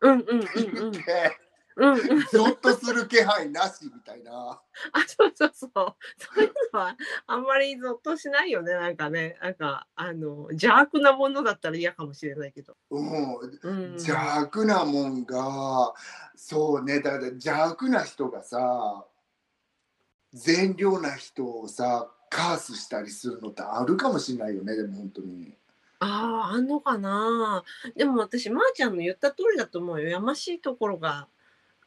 [0.00, 1.38] うんうんってうんうん言って、
[1.76, 1.98] うんうん。
[2.32, 4.32] ゾッとする気配なしみたいな。
[4.32, 4.60] あ
[5.06, 5.70] そうそうそう。
[5.72, 5.94] そ
[6.36, 8.74] ういうのはあんまりゾッとしないよね。
[8.74, 12.76] なんかね、なんかあの邪悪なものだったら嫌かもしれないけど。
[12.90, 13.92] うん、うん。
[13.92, 15.94] 邪悪なもんが
[16.36, 19.04] そうねだから邪悪な人がさ
[20.32, 25.54] 善良な人をさカースしたりするのってあるかもしれないよねでも本当に
[26.02, 27.62] ああ、あんのかな。
[27.94, 30.08] でも私、まー、ちゃんの言った通りだと思うよ。
[30.08, 31.28] やましいところが、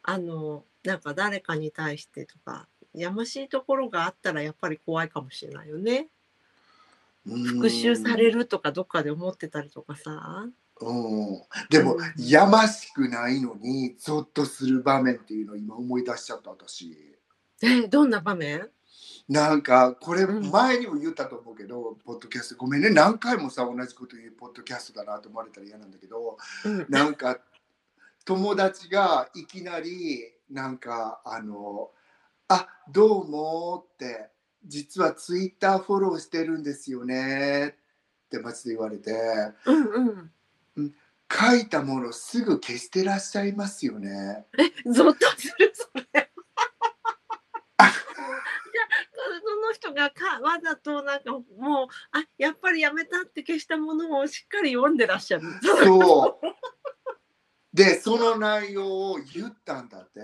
[0.03, 6.09] あの、なんか誰かに対してとか、やましいところがあったらやっぱり怖いかもしれないよね。
[7.25, 10.45] 復讐される、るとかどっかで思ってたりとかさ。
[10.81, 16.97] うん、でも、うんやましくないのにゾッとする場面っていうのを今思い出しちゃった私。
[17.61, 18.69] え、どんな場面？
[19.29, 20.51] なんかこれうん。
[20.51, 22.55] 前にも言ったと思うけど、ポッドキャスト。
[22.57, 22.89] ごめんね。
[22.89, 26.85] 何回もさ同じこと言うポッドキャストだなと思われたら嫌なんだけどうん。
[26.89, 27.39] なんか
[28.25, 31.91] 友達がいきなりなんかあの
[32.47, 34.29] 「あどうも」って
[34.65, 37.75] 「実はツイッターフォローしてるんですよね」
[38.27, 39.11] ってマジで言われて
[39.65, 40.31] うん
[40.75, 40.93] うん。
[41.33, 44.45] 書いたものすぐ消してらっしゃいますよね。
[44.85, 46.03] ゾッとする、それ。
[46.13, 46.29] じゃ
[47.81, 47.91] あ、
[49.41, 55.43] その人がかわざとなんかもう、あ、やっぱりやめたって消したものをしっかり読んでらっしゃる。
[55.63, 56.72] そう
[57.73, 60.21] でその内容を言ったんだって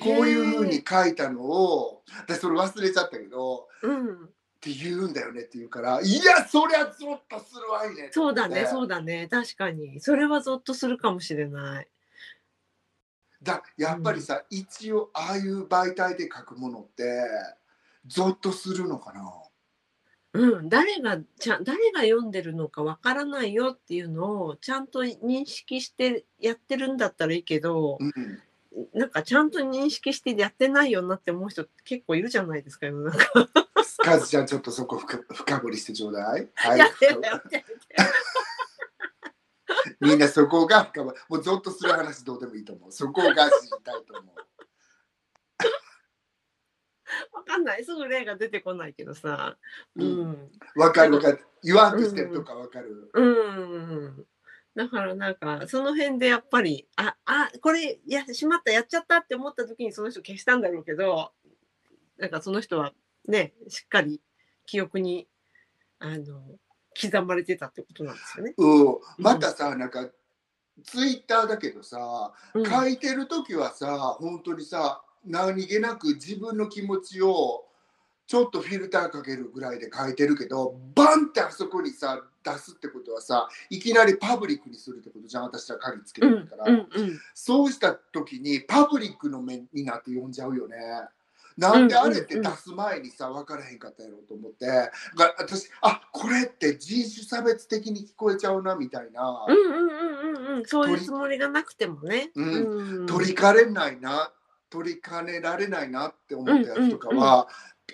[0.00, 4.24] こういうふうに書いたのを私それ忘れちゃったけどうん。
[4.24, 9.28] って言うんだよねって言うからいやそりゃゾッとするわいねそうだね、ねそうだね。
[9.30, 10.00] 確かに。
[10.00, 11.88] それはゾッとするかもしれない。
[13.42, 17.04] だやっぱりさ、一応ああいう媒体で書くものって
[18.06, 19.30] ゾッとするのかな？
[20.34, 28.12] うん、誰がちゃん誰が読んでるのかわからないよっていうのをちゃんと認識してやってるんだったらいいけど、うん
[28.92, 32.86] なんかちゃんと認識してやってないよなって思う人結構いるじゃないですか。
[32.86, 33.48] 世の中
[33.98, 36.48] カズちゃんちょっとそこ深深掘りしてちょうだい？
[36.54, 36.80] はい
[40.00, 41.16] みんなそこが深掘り。
[41.28, 42.90] もうゾッとする話どうでもいいと思う。
[42.90, 43.42] そこが知り
[43.84, 44.34] たいと思う。
[47.32, 49.56] わかんないすぐ例が出てこないけどさ。
[49.96, 51.44] ううんんわかるわかる。
[51.62, 53.10] 言わんとしてるとかわかる。
[53.12, 54.26] うん。
[54.74, 61.32] だからなんかその辺でやっぱりああこれやしまったやっちゃったって思った時にその人消したんだろうけど
[62.16, 62.92] なんかその人は
[63.26, 64.20] ねしっかり
[64.66, 65.28] 記憶に
[66.00, 66.58] あの
[67.00, 68.54] 刻まれてたってことなんですよね。
[68.56, 68.96] うん。
[69.18, 70.08] またさ、なんか、
[70.84, 77.64] ツイッターだけどさ、うん書いてる時はさ、本当にさ、何気なく自分の気持ちを
[78.26, 86.64] ちょっとフィルターかけるぐらいで書いてるけど、バンってあそこにさ、出すってことはさ、いきなりパブリックにするってことじゃん、私は鍵つけうんるから。
[86.66, 90.76] うんうんそうした時にパブリックの目になって読んじゃうよね。
[91.56, 94.66] なんであれって出す前にさ分からへんかったやろうと思って。
[94.66, 94.90] が
[95.38, 100.66] 私あこれって人種差別的に聞こえちゃうなみたいな、うんうんうんうんうん。
[100.66, 102.30] そういうつもりがなくてもね。
[102.34, 103.00] うん。
[103.00, 103.06] うん。
[103.06, 104.32] 取りかれないな
[104.74, 107.46] 取りかねられないなって思ったやつとかは、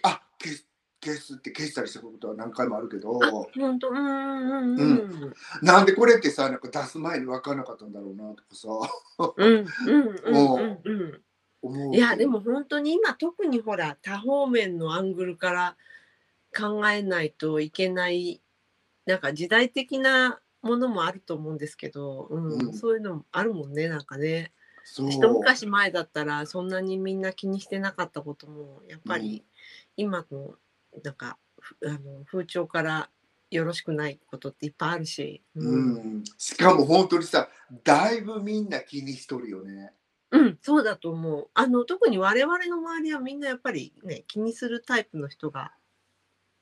[0.03, 0.67] あ消す
[1.03, 3.19] 消すって消したりしたことは何回もあるけど
[3.59, 3.89] 本当？
[3.89, 4.85] うんうんうんう
[5.27, 5.35] ん。
[5.63, 8.69] なんでこれってさなんか出す前に分からなかったんだろうなとかさ。
[9.37, 15.77] うんうんうんいやでも本当に今特にほら多方面のアングルから
[16.57, 18.41] 考えないといけない
[19.05, 22.73] なんか時代的なものもあると思うんですけど、うんうん。
[22.73, 24.53] そういうのもあるもんねなんかね
[24.95, 29.45] 一昔前だったらそんなにみんな気にしてなかったこともやっぱり
[29.97, 30.55] 今の
[31.05, 33.11] なんかふあの風潮から
[33.51, 37.49] よろしくないことっていっぱいあるし、うん、しかも本当にさ
[37.85, 39.93] だいぶみんな気にしとるよね。
[40.33, 41.49] うん、そうだと思う。
[41.55, 45.73] あの特に我々の周りはみんなやっぱりね気にするタイプの人が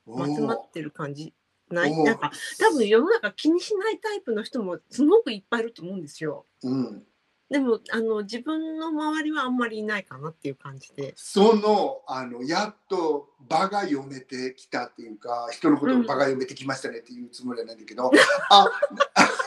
[0.06, 1.34] 集まってる感じ
[1.70, 1.92] ない？
[2.02, 6.46] なんか多分世の中気にしないタイプの人もすごくいっぱいいると思うんですよ。
[6.62, 7.02] うん、
[7.50, 11.14] でもあの自分の周りはあんまりいないかなっていう感じで。
[11.16, 18.10] そのあのやっと場が読めてきたっていうか人のことを場が読めてきましたねっていうつもりはないんだけど、
[18.50, 18.66] あ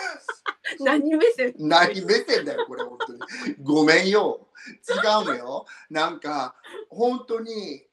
[0.80, 1.54] 何目線？
[1.60, 3.20] 何目線だよこれ本当に。
[3.62, 4.48] ごめんよ。
[4.90, 5.66] 違うのよ。
[5.92, 6.56] なんか
[6.90, 7.84] 本当に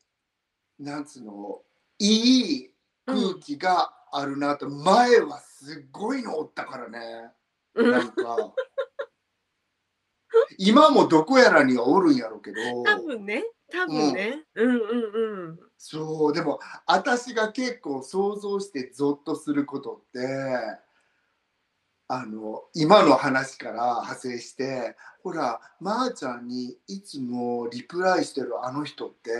[0.78, 1.62] なんつうの
[1.98, 2.70] いい
[3.04, 7.30] 空気があるなと、前はすっごいのおったからね。
[7.74, 7.90] うん。
[7.90, 8.54] なんか
[10.58, 12.56] 今もどこやらにはおるんやろうけど。
[12.84, 13.44] 多分ね。
[13.70, 15.58] 多分ね、うん、うんうん。
[15.76, 20.18] そうでも私が結構想像してゾッとすることって
[22.08, 29.32] あの今の話から派生してほらまー、ちゃんにいつもリプライしてるあの人って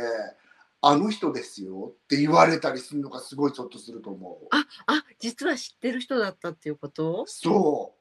[0.82, 4.46] あの人ですよって言われたりするのがすごいゾッとすると思う。
[4.50, 7.24] ああ実は知ってる人だったっていうこと？
[7.26, 7.94] そ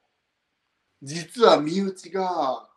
[1.02, 1.06] う。
[1.06, 2.68] 実は身内が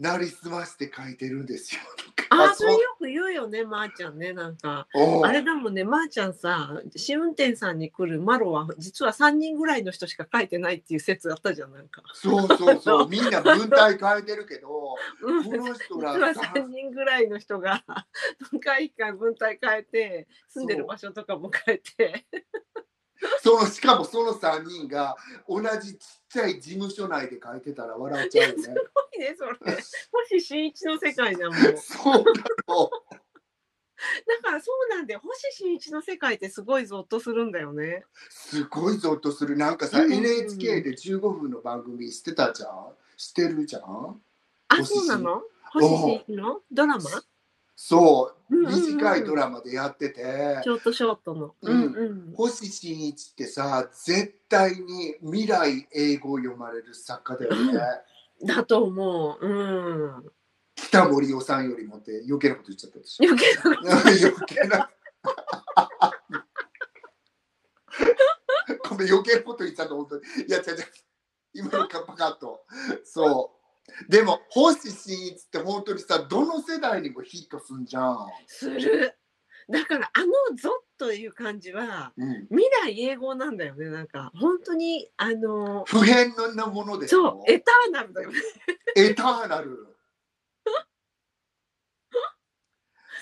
[0.00, 1.82] なりすまして書いてるんですよ。
[2.16, 4.86] とかあそれよく言うよねまー、ちゃんねなんか。
[5.24, 12.02] あれだもんねまー、ちゃんさ試運転さんに来るマロは実は3人ぐらいの人しか書いてないっていう説あったじゃんなんか。
[12.14, 13.08] そうそうそう。
[13.10, 15.44] みんな文体変えてるけどうん。
[15.44, 17.84] この人ら実は3人ぐらいの人が
[18.52, 22.26] 何回か文体変えて住んでる場所とかも変えて。
[23.42, 25.14] そのしかもその3人が
[25.46, 25.98] 同じ
[26.30, 28.62] ちゃい事務所内で書いてたら笑っちゃうよね。
[28.62, 29.76] すごいねそれ。
[30.28, 31.62] 星新一の世界じゃんもう。
[31.62, 32.32] だそうだ
[32.66, 32.90] ろ
[34.42, 38.04] からそうなんだよ星新一の世界ってすごいゾッとするんだよね。
[38.04, 38.06] う。
[38.30, 39.56] すごいゾッとする。
[39.56, 42.70] なんかさ、うん NHK で15分の番組してたじゃん。
[43.16, 44.20] してるじゃん？
[44.68, 45.42] あそうなの？
[45.72, 46.60] 星新一の？
[46.72, 47.02] ドラマ？
[47.82, 57.80] そう、短いドラマでやってて、ショートショートのうんうん星新一ってさ、絶対に未来英語を読まれる作家だよね。
[58.44, 60.30] だと思ううん
[60.74, 63.26] 北森夫さんよりもって余計なこと言っちゃったでしょ。
[63.26, 64.90] 余計な余計な。
[68.90, 70.22] ごめん余計なこと言っちゃった本当に。
[70.46, 70.84] いや違う違う。
[71.54, 72.60] 今のカッパカット。
[73.04, 73.59] そう。
[74.08, 78.26] でも星新一って本当にさどの世代にもヒットすんじゃん。
[78.46, 79.16] する
[79.68, 80.26] だからあの
[80.56, 82.46] ゾッという感じはうん。
[82.48, 87.44] 未来英語なんだよねなんか本当にあの普遍なものでしそうょ。
[87.46, 88.38] エターナルだよね
[88.96, 89.86] エターナル。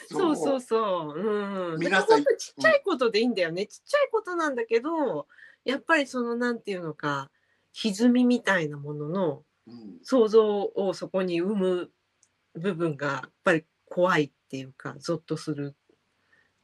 [0.11, 1.21] そうそうそう
[1.75, 5.27] うん皆さんちっちゃいことでいいんだよね、ちっちゃいことなんだけど
[5.65, 7.31] やっぱりそのなんていうのか
[7.73, 9.45] 歪みみたいなもののうん
[10.03, 11.91] 想像をそこに生む
[12.55, 15.77] 部分がやっぱり怖いっていうかゾッとする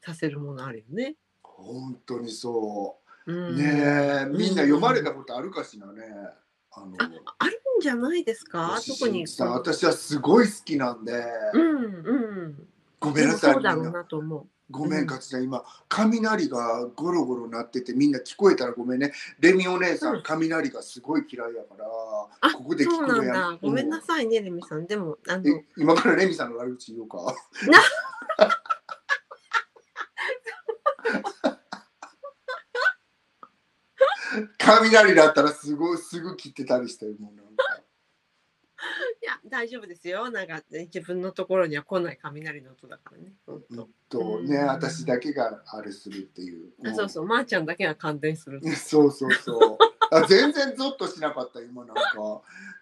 [0.00, 1.16] させるものあるよね。
[1.42, 3.52] 本当にそうう。
[3.52, 6.02] ん、ねえ、みんな読まれたことあるかしらね。
[6.72, 8.66] あのああるんじゃないですか？
[8.76, 11.24] 星特に私はすごい好きなんで。
[11.54, 12.68] うんうん
[13.00, 13.54] ごめんなさい。
[13.54, 14.46] そうだろうなと思う。
[14.70, 19.12] ごめうんん、かつちゃん、今、雷がゴロゴロ鳴ってて、みんな聞こえたらごめんね。
[19.38, 21.84] レミお姉さん、うん雷がすごい嫌いやから、
[22.40, 23.58] あここで聞そうなんくのやだ。
[23.60, 24.86] ごめんなさいね、レミさん。
[24.86, 27.18] でも、あの、え今からレミさんの悪口言おうか。
[34.58, 37.73] 雷だったらすごいすぐ切ってたりしてるもんなんか。
[39.54, 40.30] 大丈夫ですよ。
[40.30, 43.32] なんか、自分のところには来ない雷の音だからね。
[43.46, 46.72] ほんととね、うん私だけがあれするっていう。
[46.84, 48.60] あそうそう、まー、ちゃんだけが感電する。
[48.76, 49.78] そうそうそう。
[50.10, 52.02] あ全然ゾッとしなかった今なんか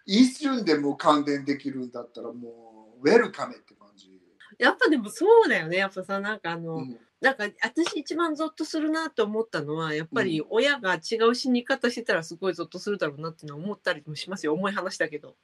[0.07, 4.19] 一瞬でもう感電できるんだったらもうウェルカメって感じ。
[4.59, 5.77] やっぱでもそうだよね。
[5.77, 14.55] やっぱさ、なんかあの、うんなんか私一番ゾッとするなと思ったのは、やっぱり親が違う死に方してたらすごいゾッとするだろうなっていうのは思ったりもしますよ。
[14.55, 15.37] 重い話だけど。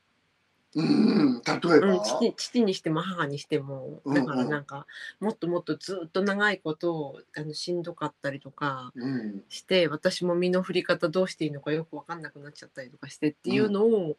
[0.75, 4.01] うん、例えば、うん、父父にしても母にしても。
[4.05, 4.27] うんうん。
[4.27, 4.87] だからなんか、
[5.19, 14.17] もっともっとずっと長いことあのしんどかったりとかうん、して私も身の振り方どうしていいのかよく分かんなくなっちゃったりとかしてっていうのを、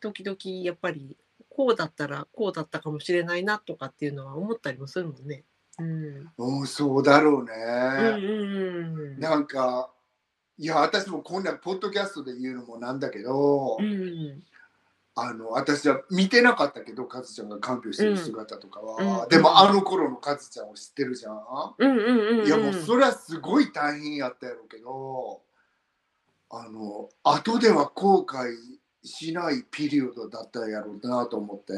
[0.00, 1.16] 時々やっぱり
[1.50, 5.44] こうだったらこうだったかもしれないなとかっていうのは思ったりもするもんね。
[5.78, 7.52] うん、うん、そうだろうね。
[7.54, 8.30] うんう
[8.80, 9.20] んうん。
[9.20, 9.90] なんか
[10.58, 14.42] いや私もこんなポッドキャストで言うのもなんだけど、うん
[15.14, 19.28] あの私は見てなかったけどカズちゃんが看病してる姿とかは、うん。
[19.28, 21.38] でもあの頃のカズちゃんを知ってるじゃん、
[21.78, 22.46] うんうんうんうん。
[22.46, 25.42] いやもうそれはすごい大変やったやろうけど
[26.50, 28.54] あの後では後悔
[29.04, 31.72] しないピリオドだったやろうなと思って、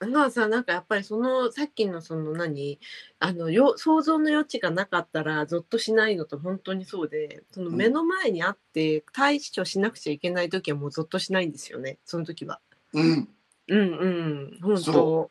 [0.00, 2.78] うん、さなんかやっぱりそのさっきのその何？
[3.18, 12.60] あのよ想像の余地がなかったらゾッとしないのと本当にそうでそのうん目の前にあって対処しなくちゃいけない時はもうゾッとしないんですよねその時は。
[12.94, 13.28] うん、
[13.68, 14.08] うんう
[14.56, 14.58] ん。
[14.62, 15.30] 本そ当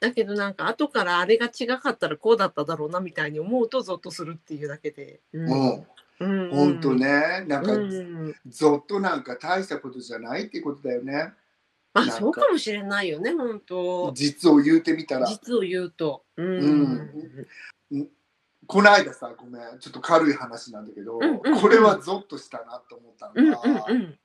[0.00, 5.20] だけどなんか後からあれが違かったらこうだっただろうなみたいに思うとゾッとするっていうだけで。
[5.34, 5.46] うん。
[5.46, 5.86] もうん
[6.22, 11.32] う本当ねなんか、うん、ゾッとなんか大したことじゃないっていうことだよね。
[11.94, 12.16] まあなんか。
[12.18, 14.12] そうかもしれないよね本当。
[14.14, 15.26] 実を言うてみたら。
[15.26, 16.24] 実を言うと。
[16.36, 17.26] うん。
[17.90, 18.08] うん。
[18.66, 19.78] この間さごめん。
[19.80, 21.60] ちょっと軽い話なんだけど、うんうんうん。
[21.60, 24.18] これはゾッとしたなと思ったうんのが、うんうん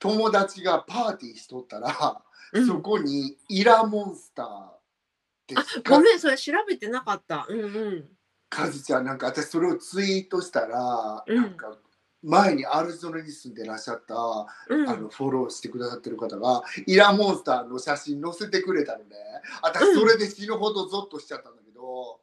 [0.00, 2.20] 友達がパーティーしとったら、
[2.52, 2.66] うん。
[2.66, 4.80] そこにイラモンスターっ
[5.46, 7.46] てあ、ごめん、それ調べてなかった。
[7.48, 8.08] うんうん。
[8.54, 11.36] カズちゃんなんか私それをツイートしたら、うん。
[11.36, 11.76] なんか
[12.22, 14.14] 前にアルゾナに住んでらっしゃった、
[14.70, 19.16] うん、あのフォローしてくださってる方がイラモンスターの写真載せてくれたのね。
[19.62, 22.20] 私それで死ぬほどゾッとしちゃったんだけど、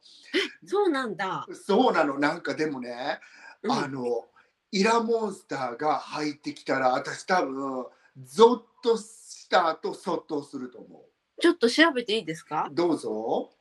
[0.66, 1.46] そうなんだ。
[1.54, 2.18] そうなの。
[2.18, 3.20] なんかでもね、
[3.62, 3.72] うん。
[3.72, 4.26] あの
[4.72, 7.86] イラモンスターが入ってきたら私多分
[8.24, 11.04] ゾッとした後そっとすると思
[11.40, 12.70] ちょっと調べていいですか？
[12.72, 13.52] うどうぞ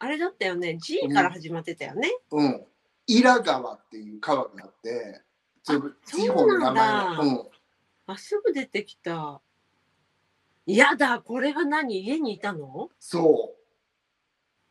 [0.00, 0.78] あれだったよね。
[0.78, 2.10] G から始まってたよね。
[2.32, 2.66] うん。
[3.06, 5.20] イラ川っていう川があって
[6.06, 7.46] 地方の名前そうなん
[8.06, 9.40] あ、すぐ出てきた。
[10.66, 12.00] やだ、これが何？
[12.00, 12.88] 家にいたの？
[12.98, 13.54] そ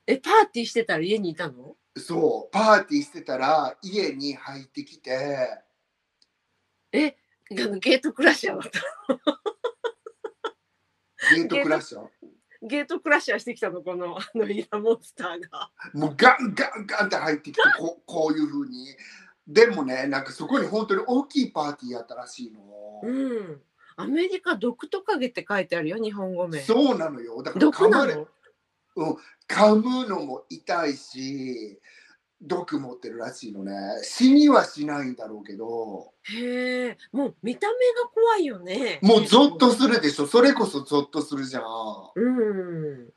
[0.07, 1.75] え、パーティーしてたら家にいたの？
[1.95, 2.51] うそう。
[2.51, 5.61] パーティーしてたら家に入ってきて。
[6.91, 7.15] え、
[7.51, 8.81] ゲートクラッシャーだった。
[11.35, 12.07] ゲートクラッシャー？
[12.61, 15.71] ゲートクラッシャーしてきたの、この あのイラモンスターが。
[15.93, 18.95] もうガンガンガンって入ってきて ここういうふうに
[19.47, 23.61] でもねなんかそこに本当に大きいパーティーやったらしいの、うん。
[23.95, 26.61] アメリカ毒トカゲって書いてあるよ、日本語名。
[26.61, 28.27] そうなのよだから毒なの？
[29.47, 31.79] 噛むのも痛いし
[32.41, 33.73] 毒持ってるらしいのね
[34.03, 38.99] 死にはしないんだろうけどへえ、もう見た目が怖いよね。
[39.01, 41.63] もうゾッとするでしょそれこそゾッとするじゃん
[42.15, 42.29] う
[43.03, 43.09] ん。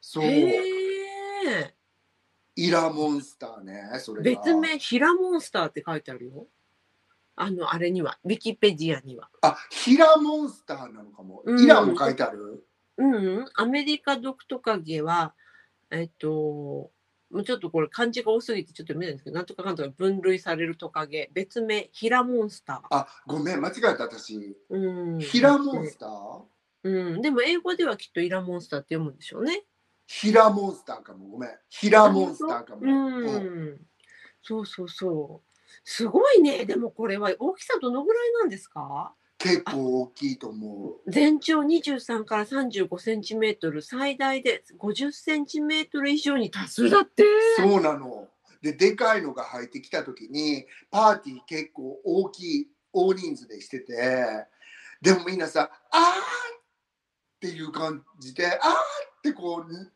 [0.00, 0.56] そうへ
[1.46, 1.74] え。
[2.56, 6.46] イラモンスターねそれが別名ヒラモンスターって書いてあるよ。
[7.36, 9.28] あのあれには、ウィキペディアには。
[9.42, 12.64] あヒラモンスターなのかも、うんイラも書いてある？
[12.96, 15.34] うん、うん、アメリカ毒トカゲは、
[15.90, 16.92] えっと、
[17.34, 22.96] もうちょっとこれ漢字が多すぎてちょっと読めないんですけど、なんとかかんとか分類されるトカゲ、別名ヒラモンスター。
[22.96, 25.18] あごめん間違えた私うん。
[25.18, 26.42] ヒラモンスター？
[26.84, 29.64] うん、でも英語ではきっとイラモンスターって読むんでしょうね。
[30.06, 33.38] ヒラモンスターかもごめんヒラモンスターかも、うん、う
[33.72, 33.80] ん
[34.42, 35.50] そうそうそう。
[35.82, 36.66] すごいね。
[36.66, 39.12] でもこれは大きさどのぐらいなんですか？
[39.44, 47.24] 結構大きいと思う全長23から35センチメートル、最大で50センチメートル以上に達するだって。
[47.58, 48.28] そうなの。
[48.62, 54.46] で、でかいのが入ってきたときに、パーティー結構大きい、大人数でしてて、
[55.02, 56.60] でもみんなさ、あーっ
[57.40, 58.56] ていう感じで、あーっ
[59.22, 59.92] てこう、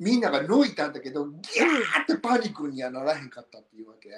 [0.00, 4.10] みんながのいたんだけど、ギャーってパニックにはならへんかったっていうわけ。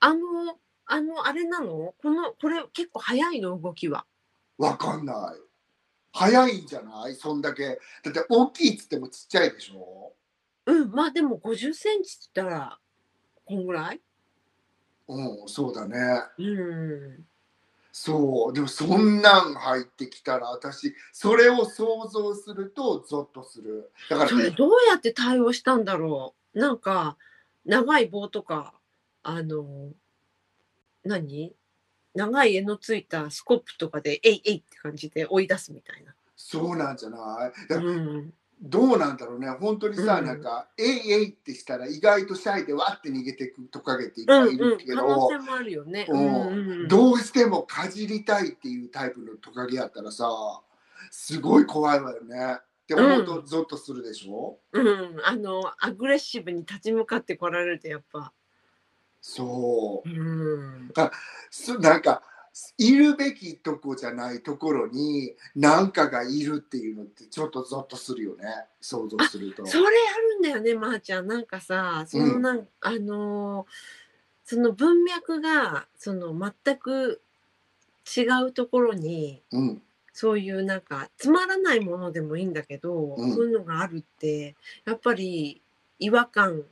[0.00, 0.58] あの、
[0.90, 1.94] あの、あれなの？
[2.02, 3.58] この、これ結構早いの？
[3.58, 4.06] 動きは。
[4.56, 5.40] わかんない。
[6.12, 7.14] 早いんじゃない？
[7.14, 7.78] そんだけ。
[8.02, 10.12] だって大きいっつってもちっちゃいでしょ？
[10.66, 12.78] うん、まあでも50センチって言ったら、
[13.44, 14.00] こんぐらい？
[15.08, 15.96] うん、そうだね。
[16.38, 17.26] うん。
[17.92, 23.90] そう、でもそんなん入ってきたら私、それを想像するとゾッとする。
[24.08, 26.58] だからそ、れどうやって対応したんだろう？
[26.58, 27.16] なんか、
[27.64, 28.72] 長い棒とか、
[29.22, 29.90] あの、
[31.04, 31.54] 何？
[32.14, 36.14] 長い柄のついたスコップとかで、えいえいって感じで追い出すみたいな。
[36.36, 37.68] そうなんじゃない？
[37.68, 38.32] だうん。
[38.60, 39.48] どうなんだろうね。
[39.50, 44.86] 本当にさ、うんなんか、えいえいってしたら意外とシャイでわって逃げていくトカゲっていっうんうんぱいいるけ。
[44.94, 46.06] 可ど、能性もあるよね。
[46.08, 46.50] うんう
[46.84, 50.28] んどうしてもかじりたいっていうタイプのトカゲやったらさ、
[51.12, 52.56] すごい怖いわよね。
[52.58, 55.20] って思うとゾッとするでしょ、うん。
[55.24, 58.32] あの、アグレッシブに立ち向かってこられると、やっぱ。
[59.20, 60.08] そう。
[60.08, 60.92] うん。
[61.50, 62.22] すなんか
[62.76, 68.44] いるべきとこじゃないところに何かがいるっていうのってちょっとゾッとするよね
[68.80, 69.64] 想像すると。
[69.66, 71.26] それあるんだよね、まー、ちゃん。
[71.26, 73.66] なんかさ、そのなん、あのー
[74.48, 77.20] その文脈が、その全く
[78.16, 79.82] 違うところに、うん、
[80.14, 84.56] そういうなんかつまらないものでもいいんだけど、うんそういうのがあるって
[84.86, 85.60] やっぱり
[85.98, 86.62] 違和感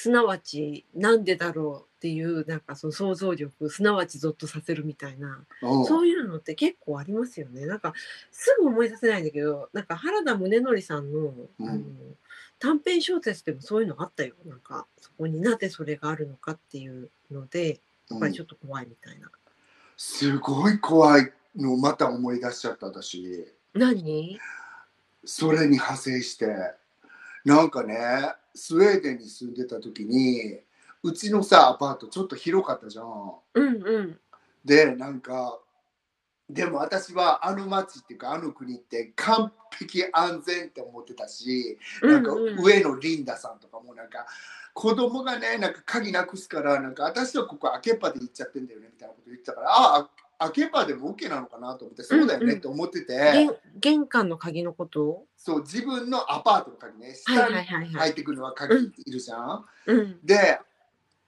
[0.00, 7.66] すなわちなんでだろうっていうなんかその想像力すなわちゾッとさせるみたいな、うんそういうのって結構ありますよね。
[7.66, 7.92] なんか
[8.30, 11.18] すぐ思い出せないんだけどなんか原田宗則さんの,、
[11.58, 11.68] うん。
[11.68, 11.82] あの
[12.60, 14.34] 短編小説でもそういうのあったよ。
[14.46, 19.28] なんかそこになぜそれがあるのかっていうのでやっぱりちょっと怖いみたいな。
[19.96, 23.48] すごい怖いのをまた思い出しちゃった私。
[23.74, 24.38] 何？
[25.24, 26.46] それに派生して
[27.48, 27.96] なんかね
[28.54, 30.60] スウェーデンに住んでた時に
[31.02, 33.32] うちのさアパートちょっと広かったじゃん。
[33.54, 34.18] うんうん。
[34.62, 35.58] でなんか
[36.50, 44.26] でも私はあの町っていうかあの国って完璧安全って思ってたしなんか上のリンダさんとかもなんか
[44.74, 52.44] 子供がねなんか鍵なくすからなんか私はここ開けっぱで行っちゃってんだよねみたいなこと言ってたからああ開けっぱでも OK なのかなと思ってそうだようん。
[52.44, 55.24] うんねって思ってて、玄玄関の鍵のこと？
[55.36, 57.08] そう自分のアパートの鍵ね。
[57.08, 60.18] はい下に入ってくるのは鍵いるじゃん、うん。
[60.24, 60.60] で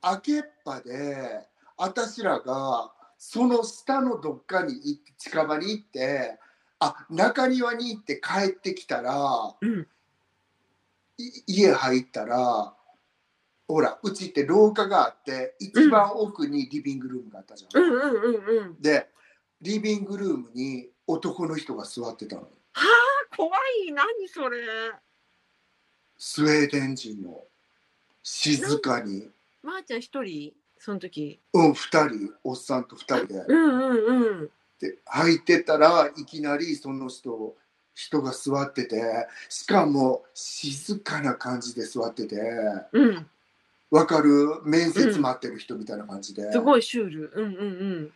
[0.01, 1.41] 開けっぱで
[1.77, 6.39] 私らがその下のどっかに行って近場に行って
[6.79, 9.87] あ中庭に行って帰ってきたらうん。
[11.19, 12.75] い家入ったら
[13.71, 17.81] ほらうちって廊下があって一番奥にリビングルームがあったじゃん。
[17.81, 18.83] うんうんうんうん。
[18.83, 19.07] で
[19.63, 22.49] リビングルームに男の人が座ってたの。
[23.37, 23.51] 怖
[23.87, 23.93] い。
[23.93, 24.59] 何それ。
[26.19, 27.45] スウェーデン人の
[28.25, 29.31] 静かに。
[29.63, 30.53] まー、ちゃん一人？
[30.77, 31.39] その時。
[31.53, 32.35] うん2人。
[32.43, 33.45] おっさんと2人で。
[33.47, 34.51] うんうんうん。
[34.81, 37.55] で入ってたらいきなりその人
[37.95, 42.37] 人が座っててしかも静かな感じで座ってて。
[42.93, 43.31] うん
[43.91, 44.61] わかる？
[44.65, 47.33] 面接待ってる人みたいな感じで、すごいシュール。
[47.35, 47.55] うんうんう
[48.07, 48.13] ん。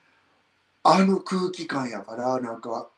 [0.85, 2.89] あの空気感やからなんか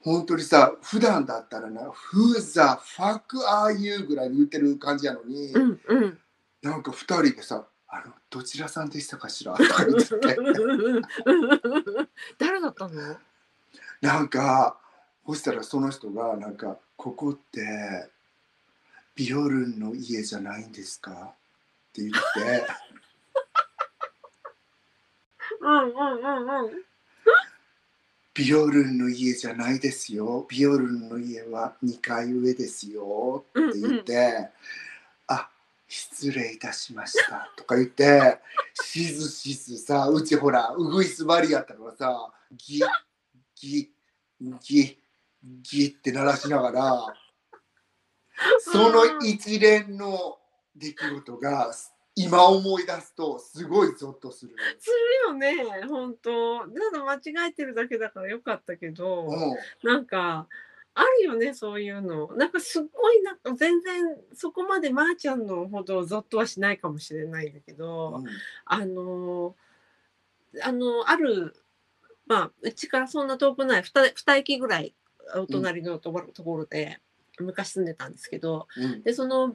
[0.00, 1.82] 本当にさ普段だったらな
[2.14, 2.60] 「Who the
[2.96, 6.18] fuck are you?」ぐらいに言ってる感じやのに、うんうん。
[6.62, 10.06] なんか2人でさ「あのどちらさんでしたかしら?」とか言って。
[10.18, 10.36] て
[12.38, 13.16] 誰だったの？
[14.00, 14.78] なんか
[15.26, 18.08] そしたらその人がなんか「ここって
[19.16, 21.34] ビオルンの家じゃないんですか?」
[21.92, 22.66] って言って。
[25.60, 26.84] うんうんうんうん
[28.34, 30.46] 「ビオルンの家じゃないですよ。
[30.48, 34.50] ビオルンの家は2階上ですよ」って言って
[35.28, 35.50] 「あ
[35.86, 38.40] 失礼いたしました」とか言って。
[38.74, 42.88] しずしずさうちほらうぐいす張りやったからさギッ
[43.56, 43.90] ギ
[44.42, 44.96] ッギッ
[45.62, 47.14] ギッって鳴らしながら
[48.60, 50.38] その一連の
[50.76, 51.72] 出来事が
[52.14, 54.54] 今思い出すとすごいゾッとする。
[54.78, 55.86] するよね。
[55.88, 59.56] 本当ただ間違えてるだけだからよかったけど、うん。
[59.82, 60.46] なんか
[60.94, 62.28] あるよねそういうの。
[62.34, 64.04] なんかすっごいなんか全然
[64.34, 68.22] そこまでまーちゃんのほどゾッとはしないかもしれないんだけど、
[68.66, 69.56] あの
[70.62, 71.54] あのある
[72.26, 74.94] まあうちからそんな遠くない 2, 二駅ぐらい
[75.34, 77.00] お隣のところ,、ところで
[77.38, 79.02] 昔住んでたんですけどうん。
[79.02, 79.54] でそのあ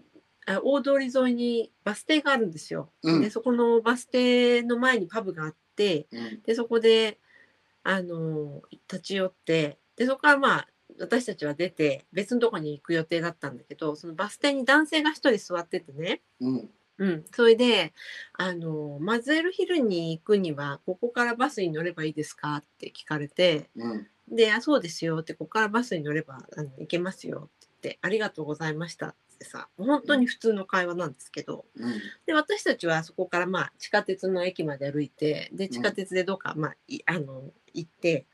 [0.63, 2.89] 大通り沿いにバス停があるんですよ。
[3.03, 3.21] うん。
[3.21, 6.41] でそこのバス停の前にパブがあってうん。
[6.43, 7.19] でそこで
[7.83, 10.67] あの立ち寄ってでそこからまあ
[10.99, 16.69] 私たちは出て別のとこに行く予定だったんだけどそのバス停に男性が一人座っててね、うん。
[16.99, 17.93] うん、それで
[18.33, 22.55] あのマズエルヒルに行くにはここからバスに乗ればいいですか？
[22.57, 24.07] って聞かれてうん。
[24.29, 27.49] で、あ、そうですよって、ここからバスに乗ればあの行けますよ。
[27.55, 27.57] っ
[27.88, 31.93] てありがとうございましたってさ、本当に普通の会話なんですけど、うん。
[32.25, 38.25] で、私たちはそこからまあ地下鉄の駅まで歩いて、で、地下鉄でどうか、まあ、いあの、行って、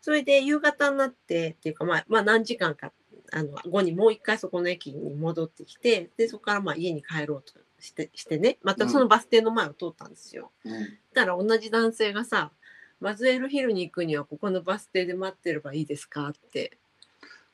[0.00, 2.92] それで夕方になってっていうか、まあ、まあ何時間か、
[3.32, 10.52] あの、後にもう一回そこの駅に戻ってきて、で、そこからまあ家に帰ろうとして、してね、またそのバス停の前を通ったんですよ。
[10.64, 10.98] うん。
[11.14, 12.52] たら同じ男性がさ、
[13.00, 16.28] マズエルヒルに行くにはここのバス停で待ってればいいですか？
[16.28, 16.78] って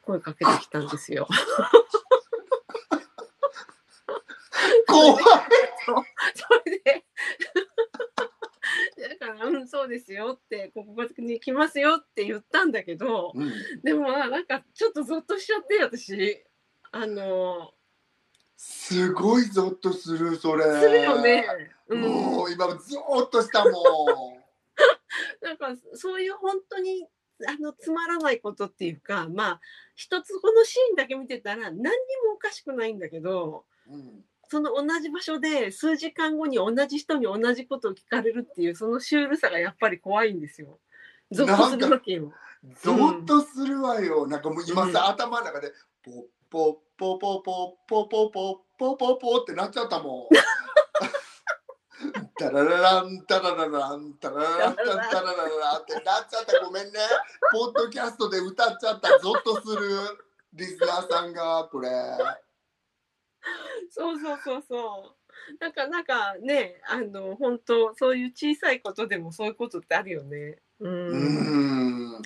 [0.08, 1.28] 声かけてきたんですよ。
[4.86, 5.24] 怖い
[6.34, 7.04] それで
[9.18, 13.52] だから、うん、そうですよって、ここに来ますよって言ったんだけど、うん
[13.82, 16.42] でもなんかちょっとゾッとしちゃって、私。
[16.90, 17.74] あの、
[18.56, 21.46] すごいゾッとするそれするよね。
[21.88, 22.00] うん。
[22.00, 23.72] もう今ゾッとしたもん
[25.42, 27.06] なんかそういう本当に
[27.46, 29.60] あのつまらないことっていうかまあ
[29.94, 40.78] 一つこのシーンだけ見てたら何にもおかしくないんだけどうんその同じ場所で数時間後に同じ人に同じことを聞かれるっていうそのシュールさがやっぱり怖いんですよ。
[41.30, 42.32] ゾッとするわけよ。
[42.82, 44.26] ゾッとするわよ。
[44.26, 45.70] なんかもう今さ、うん頭の中で
[46.02, 46.14] ポッ
[46.50, 50.34] ポッポポポポポポポポポってなっちゃったもん。
[52.38, 56.92] タララランタララランタララランタララララってなっちゃったごめんね。
[57.52, 59.88] ポッドキャストで歌っちゃったゾッとする
[60.54, 61.90] リスナーさんがこれ。
[63.90, 65.18] そうそうそうそう。
[65.60, 70.58] なんかなんかねあの本当そういう小さいことでもそういうことってあるよね。
[70.80, 70.88] う。
[70.88, 72.22] うんん。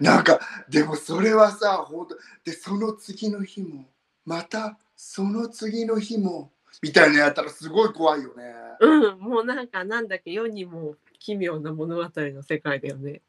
[0.00, 3.86] なんかでもそれはさ本当でその次の日も
[4.24, 6.50] またその次の日も
[6.84, 8.54] みたいなやったらすごい怖いよね。
[8.78, 13.22] うん、もうなんかなんだっけ世にも奇妙な物語の世界だよね。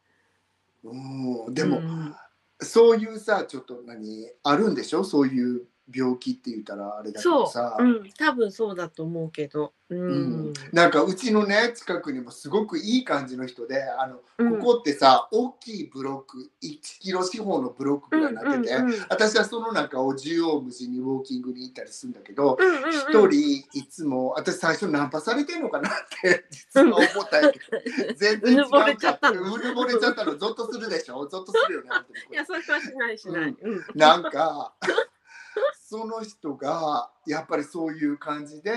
[0.83, 1.53] うん。
[1.53, 2.13] でも、うん
[2.61, 5.03] そういうさちょっと何あるんでしょ？
[5.03, 5.63] そういう
[5.93, 7.83] 病気って言ったらあれだけどさ、、う。
[7.83, 9.73] ん、多分そうだと思うけど。
[9.89, 9.99] うん。
[9.99, 10.13] う
[10.49, 10.53] ん。
[10.71, 14.59] なんかうちのね近くにもすごくいい感じの人であの、うん。
[14.59, 19.05] ここってさ大きいブロック1キロ四方のブロックぐらいになってて、うんうんうん。
[19.09, 22.91] 私はその中を縦横無尽にウォーキングに行ったりするんだけどうんうんうん。
[22.91, 29.41] 一、人いつも私最初ナンパされてんのかなって実は思ったんやけど全然違ううぬぼれちゃったの。
[29.53, 30.35] うぬぼれちゃったの。
[30.35, 31.27] ゾッとするでしょ？
[31.27, 31.89] ゾッとするよね
[32.31, 33.55] いや、それはしないしない。
[33.61, 33.85] うん。
[33.93, 34.73] なんか
[35.81, 38.73] その人がやっぱりそういう感じで、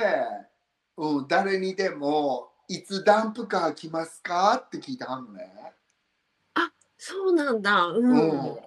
[0.96, 5.74] うん、誰にでも「いつダンプカー来ますか?」って聞いてはんのね。
[6.98, 7.86] そうなんだ。
[7.86, 8.00] う。
[8.00, 8.58] うんん、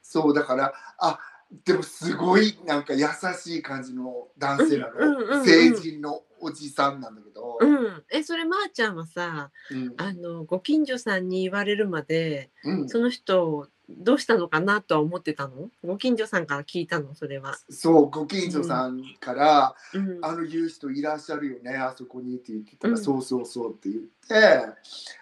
[0.00, 1.18] そうだからあ
[1.64, 3.06] でもすごいなんか優
[3.36, 8.04] しい感じの男性なの、うんうんうんうん成人のおじさんなんだけど、うん。
[8.10, 13.68] え、それまーちゃんはさ、うんあのご近所さんに言われるまで、うんその人
[13.98, 15.70] どうしたのかなとは思ってたの？
[15.84, 17.14] ご近所さんから聞いたの？
[17.14, 17.56] それは。
[17.68, 23.02] そうご近所さんからうん「あの言う人いらっしゃるよねあそこに」って言ってたら「うん。
[23.02, 24.74] そうそうそう」って言って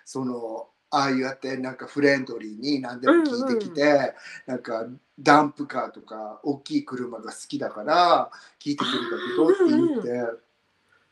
[0.04, 4.14] そのああいうやってなんかフレンドリーに何でも聞いてきて、
[4.46, 4.86] なんか
[5.20, 10.34] ダンプカーとか大きい車が好きだから聞いてくるんだけどって言っ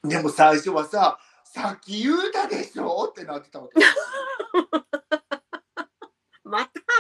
[0.03, 3.75] て、でも最初はさ「さっき言うたでしょ?」ってなってたわけ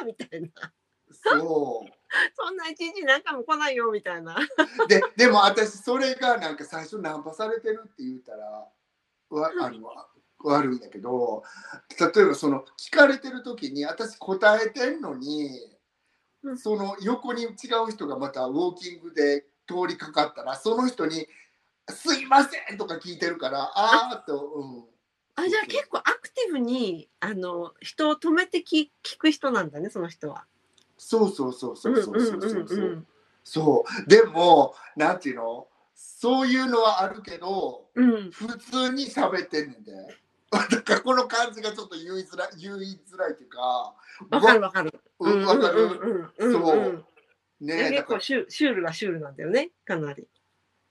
[0.06, 0.48] みたいな。
[1.12, 1.92] そう
[2.34, 4.36] そんな一日何回も来ないよみたいな。
[4.88, 8.68] ででも私それがなんか最初ナンパされてるって言ったら
[9.30, 9.92] わあの
[10.44, 11.42] 悪いんだけど
[11.98, 15.76] 例えばその聞かれてる時に私答えてんのに
[16.42, 17.46] うんその横に違
[17.86, 21.26] う人がまたウォーキングで通りかかったらその人に
[21.88, 24.88] 「すいません!」とか聞いてるからああーと、うん、
[25.36, 30.44] あじゃあ結構アクティブにあの人を止めてき聞く人なんだねその人は。
[30.98, 33.06] そうそうそうそうそうそうそう,、
[33.44, 35.68] そうでもなんていうの？
[35.94, 39.92] そういうのはあるけど、うん、普通に喋ってんねんで。
[40.52, 43.94] なんかこの感じがちょっと言いづらい言いづらいっていうか。
[44.30, 44.92] わかるわかる。
[45.18, 46.30] わかる？
[46.38, 47.04] そう。
[47.60, 50.26] ね結構シュシュールはシュールなんだよねかなり。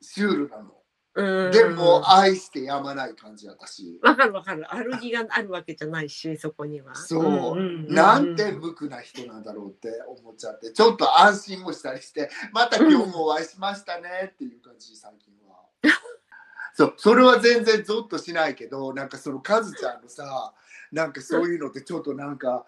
[0.02, 0.72] シュールなの。
[1.16, 4.66] でも愛してやまない感じ私わかるわかる。
[4.70, 6.94] 悪気があるわけじゃないしそこには。
[6.94, 7.94] そう、んんん。
[7.94, 9.90] なんて無垢な人なんだろうって
[10.22, 15.56] 思っちゃってちょっと安心もしたりしてまた今日もお会いしましたねっていう感じ最近は。
[16.76, 20.54] そうそれは全然ゾッとしないけどなんかそのカズちゃんのさ
[20.92, 22.66] なんかそういうのってちょっとなんか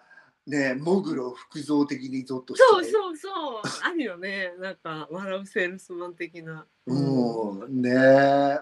[0.48, 3.62] ねモグロ複造的にゾッとしちゃそうそうそう。
[3.84, 4.54] あるよね。
[4.58, 6.66] なんか笑うセールスマン的な。
[6.86, 7.82] うん。
[7.82, 7.90] ね。
[7.90, 8.58] え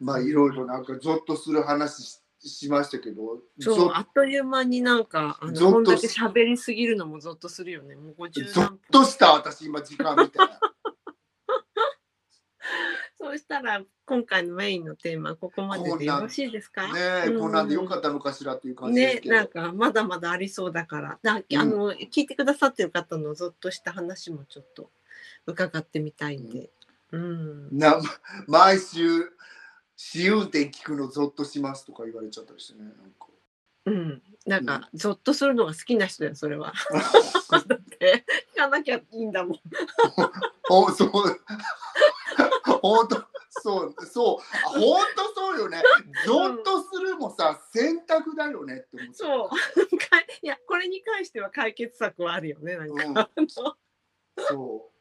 [0.00, 7.96] まあいろいろなんかゾッとする話ししましたけどそうあっという間になんかあのこんだけ喋りすぎるのもゾッとするよね。
[7.96, 8.76] もう50ゾッ。
[8.90, 10.38] とした私今時間見て
[13.36, 16.90] そうしたら今回のメインのテーマここまででよろしいですか？
[16.92, 24.90] ねえうんこんなんでよかったのかしらっていう感じねなんかまだまだありそうだからだあの、聞いてくださってる方のぞっとした話もちょっと
[25.46, 26.70] 伺ってみたいんで。
[27.12, 27.78] うん。
[27.78, 28.00] な
[28.46, 29.30] 毎週
[29.96, 33.26] 試運転聞くのゾッとしますとか言われちゃったりしてねなんか
[33.86, 34.22] うん。
[34.46, 36.72] なんか、ぞっとするのが好きな人だよ、それは。
[37.50, 39.60] だって、聞かなきゃいいんだもん。
[40.68, 41.10] ほそう
[42.82, 44.36] 本当そうそう
[44.66, 45.82] あ本当そうよね
[46.26, 49.48] ゾッとするもさ選択だよねって思っそう。
[49.98, 53.30] か いいや、これに関しては解決策はあるよね、なんか。
[53.36, 53.76] うんそ
[54.90, 54.96] う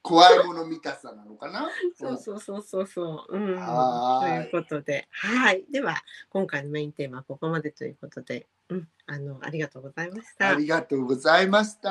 [0.00, 1.68] 怖いもの見たさなのかな？
[1.94, 3.36] そうそうそうそうそう。
[3.36, 3.46] うん。
[3.46, 5.66] ということで、はい。
[5.70, 5.96] では、
[6.30, 8.88] 今回のメインテーマはここまでということで、うん。
[9.06, 10.50] あの、ありがとうございました。
[10.50, 11.90] ありがとうございました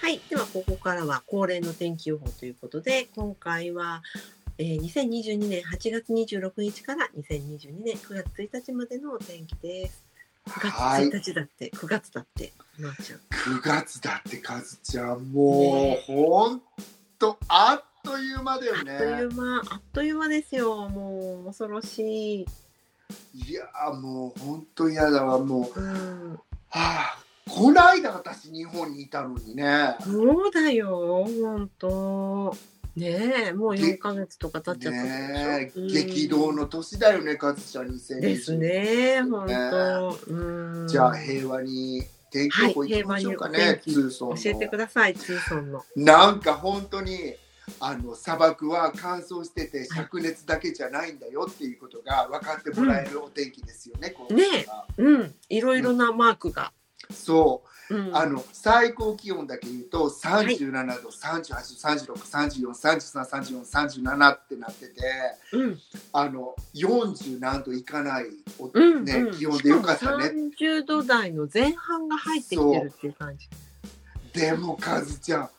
[0.00, 4.02] はい、ではここからは恒例の天気予報ということで今回は、
[4.56, 10.04] えー、2022年8月26日から2022年9月1日までのお天気です。
[10.48, 13.18] 9はい月1日だって、9月だって、まー、ちゃん。
[13.56, 16.62] 9月だってカズちゃんもうほん
[17.18, 20.88] とあっという間だよあっといねう間、あっという間ですよ。
[20.88, 22.46] もう恐ろしい。
[23.34, 26.32] いやもうほんと嫌だわもううん。
[26.32, 26.38] は
[26.70, 32.56] あこないだ私日本にいたのにねそうだよ、本当。
[32.96, 36.06] ねえ、もう4ヶ月とか経っちゃったねえでしょ。
[36.06, 40.32] 激動の年だよねカズちゃん2020ですね、本当。
[40.32, 40.88] うん。
[40.88, 45.84] じゃあ平和に天気予報行きましょうかね、はい教えてください、ツーソンの。
[45.96, 47.34] なんか本当に
[47.78, 54.10] あの砂漠は乾燥してて灼熱だけじゃないんだよっていうことが分かってもらえるお天気ですよね。
[54.10, 56.72] この時ねはうん、いろいろなマークが。
[57.12, 57.70] そう。
[57.90, 65.02] う、ん、あの最高気温だけ言うと37度、38度、36、34、33、34、37ってなってて、
[65.52, 65.78] うん、
[66.12, 68.26] あの40何度いかない
[68.58, 69.34] お、うん、ねうん。
[69.36, 70.28] 気温でよかったね。
[70.28, 73.48] 三十度台の前半が入ってきてるっていう感じ。
[74.32, 75.50] でもカズちゃん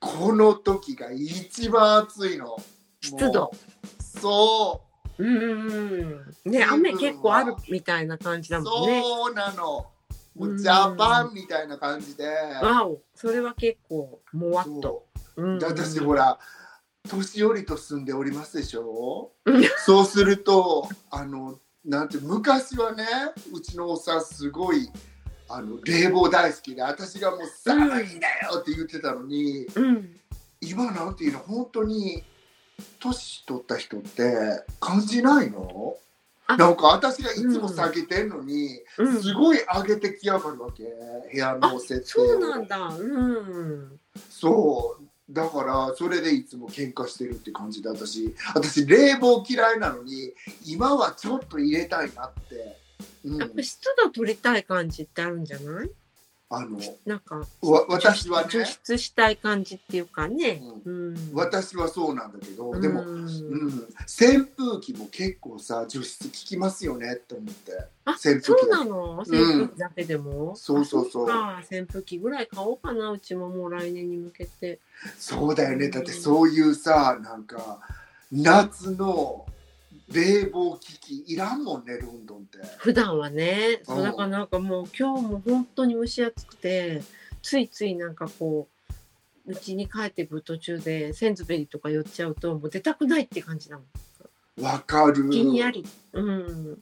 [0.00, 2.56] この時が一番暑いの。
[3.02, 3.50] 湿度
[4.00, 4.82] そ
[5.18, 5.22] う。
[5.22, 5.36] うん、
[6.44, 9.02] うん、ね、雨結構あるみたいな感じだもんね。
[9.02, 9.62] そうなの。
[10.36, 12.26] もううんジャパンみたいな感じで。
[12.26, 15.04] わお、それは結構もわっと。
[15.62, 16.38] 私ほら
[17.08, 19.32] 年寄りと住んでおりますでしょ？
[19.46, 23.06] うん そうするとあのなんて昔はね
[23.52, 24.90] うちのおっさんすごい
[25.52, 30.16] あの冷房大好きで私がもう寒いんだよって言ってたのに、うん、
[30.60, 32.22] 今なんていうの本当に
[33.00, 35.96] 年取った人って感じないの？
[36.46, 36.56] あ。
[36.56, 40.84] なんか私がいつも下げてんのに、うん、すごい上げてきやがるわけ
[41.32, 42.26] 部屋の設定を。
[42.26, 42.78] そうなんだ。
[42.86, 44.00] うん。
[44.30, 45.04] そう。
[45.32, 50.32] だからそれでいつも喧嘩してるって感じで私私冷房嫌いなのに
[50.64, 52.72] 今はちょっと入れたいなって、うん
[53.24, 55.90] やっぱ湿度取りたい感じってあるんじゃない？
[56.52, 60.60] あのなんかわ私はね除湿したい感じっていうかね。
[60.84, 61.30] うん。
[61.32, 63.28] 私はそうなんだけど、うんでも、うん、
[64.08, 67.72] 扇風機も結構さ除湿効きますよねって思って
[68.04, 69.18] あ、扇風機そうなの？
[69.20, 70.56] 扇風機だけでも？
[70.56, 71.30] そうそうそう
[71.70, 73.10] 扇風機ぐらい買おうかな。
[73.12, 74.80] うちももう来年に向けて。
[75.20, 77.78] そうだよねだってそういうさなんか
[78.32, 79.46] 夏の
[80.12, 82.58] 冷房機器いらんもんねロンドンって。
[82.78, 83.80] 普段はね。
[83.84, 87.02] そううんだからなんかもう今日も本当に蒸し暑くて、
[87.42, 88.80] ついついなんかこう。
[89.46, 93.84] うちに帰ってくる途中でセンズベリーとか寄っちゃうともう出たくないって感じだも
[94.60, 94.64] ん。
[94.64, 95.84] わかるひんやり。
[96.12, 96.78] うん。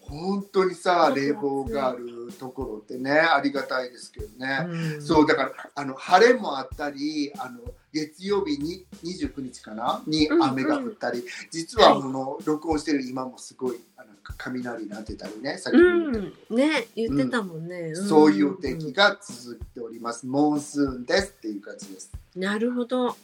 [0.00, 7.58] 本当にさ冷房があるところってねありがたいですけどね、うんそうだからあの晴れもあったりあの
[7.96, 10.02] 月曜日に29日かな？
[10.06, 17.92] にうん雨が降ったり、実はこの録音してる今もすごいあなんか雷鳴ってたりねさっきも言っうん、ね、言ってたもんね。
[17.92, 20.26] んそういうお天気が続いております。
[20.26, 22.12] モンスーンですっていう感じです。
[22.34, 23.16] なるほど。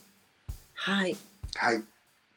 [0.73, 1.15] はい。
[1.55, 1.83] はい。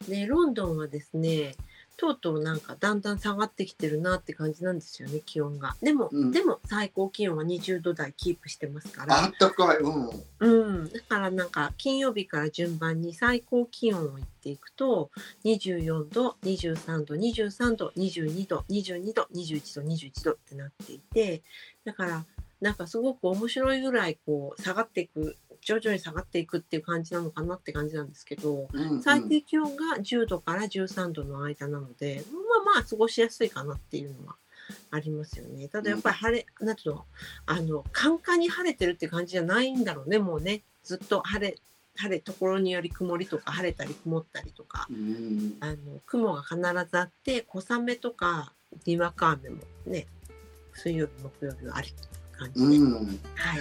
[0.09, 1.55] ね、ロンドンはですね、
[1.97, 5.76] とうとうなんかだんだん下がってきてるなって感じなんですよね、気温が。
[5.82, 9.24] でも、うんでも最高気温は20度台キープしてますから。
[9.24, 9.78] あったかい。
[9.78, 10.11] うん。
[10.40, 10.92] うん。
[10.92, 15.11] だからなんか金曜日から順番に最高気温を言っていくと、
[15.44, 21.42] 24度、23度、23度、22度、22度、21度、21度ってなっていて、
[21.84, 22.24] だから
[22.61, 29.02] なんかすごく面白いぐらいこう下がっていく、徐々に下がっていくっていう感じなのかなって感じなんですけど、うんうん。
[29.02, 32.22] 最低気温が10度から13度の間なので、
[32.64, 34.36] まあまあ過ごしやすいかなっていうのは
[34.90, 35.68] ありますよね。
[35.68, 37.04] ただやっぱり晴れ、なんていうの、
[37.46, 40.62] あの、カンカンに晴れてるって感じじゃないんだろうね、もうね。
[40.82, 41.57] ずっと晴れ、
[41.96, 45.57] 晴れ、ところにより曇りとか晴れたり曇ったりとか、うん。
[45.61, 48.52] あの、雲が必ずあって、小雨とか
[48.84, 50.07] にわか雨もね、
[50.74, 51.88] 水曜日、木曜日はあり
[52.39, 52.76] 感じで。
[52.76, 53.07] うん。
[53.07, 53.16] はい。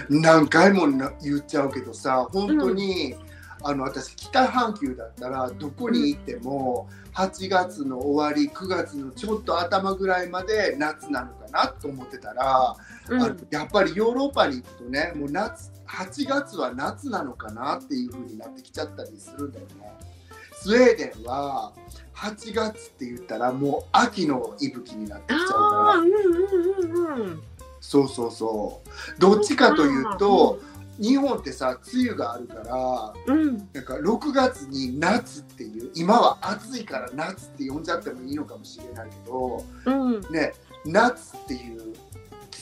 [0.08, 3.14] 何回もな言っちゃうけどさ本当に、
[3.62, 12.76] あの私北半球だったらどこに行っても8月の終わり9月のちょっと頭ぐらいまで夏なのかなと思ってたら、
[13.08, 19.92] うんあのやっぱりヨーロッパに行くとねもう夏8月は夏なのかなっていう風になってきちゃったりするんだよね。
[20.52, 21.72] スウェーデンは
[22.14, 27.42] 8月って言ったらもう秋の息吹になってきちゃうからうんうんうんうん。
[27.86, 30.58] そうそうそうどっちかというと、
[30.98, 33.68] 日本ってさ梅雨があるからうん。
[33.72, 40.20] なんか6月に夏っていう今は暑いから夏って呼んじゃってもいいのかもしれないけどうん。
[40.32, 42.05] ね夏っていう季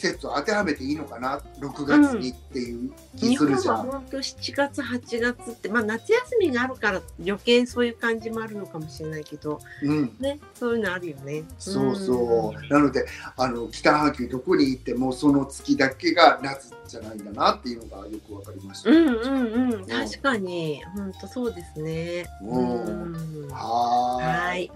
[0.08, 3.86] 節を当てはめていいのかな？6月にっていう気するじゃん。
[3.86, 11.44] は本当7月8月ってまあ夏休みがあるから余計そういう感じもあるのかもしれないけどうんねそういうのあるよね。
[11.58, 12.72] そうそう。
[12.72, 18.90] なので、あの北半球どこに行ってもその月だけが夏じゃないんだなっていうのがよくわかりました。
[18.90, 22.26] うんうんうん確かに本当そうですね。
[22.42, 24.46] うんんはー。
[24.48, 24.70] はいい。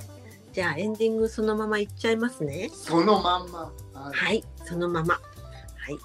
[0.53, 2.71] じゃあエンディングそのままいっちゃいますね。
[2.73, 3.71] そのまんま。
[4.13, 5.15] はい、そのまま。
[5.15, 5.99] はい。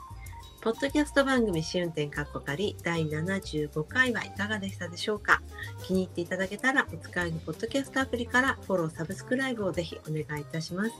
[0.61, 5.41] ポッドキャスト番組試運転かっこかり第75回はいかがでしたでしょうか
[5.83, 10.91] 気に入っていただけたらお使いのポッドキャストアプリからフォロー、サブスクライブをぜひお願いいたします。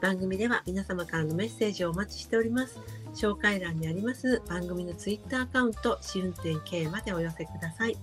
[0.00, 2.78] 番組では皆様からのメッセージをお待ちしております。
[3.14, 7.96] 紹介欄にあります番組のツイッターアカウント試運転 K までお寄せください。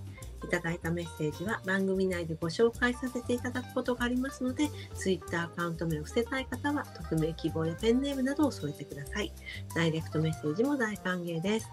[0.44, 9.32] いただいたメッセージは番組内でご紹介させていただくことがありますので、ツイッターアカウント名を伏せたい方は、匿名希望やペンネームなどを添えてください。
[9.76, 11.70] ダイレクトメッセージも大歓迎です。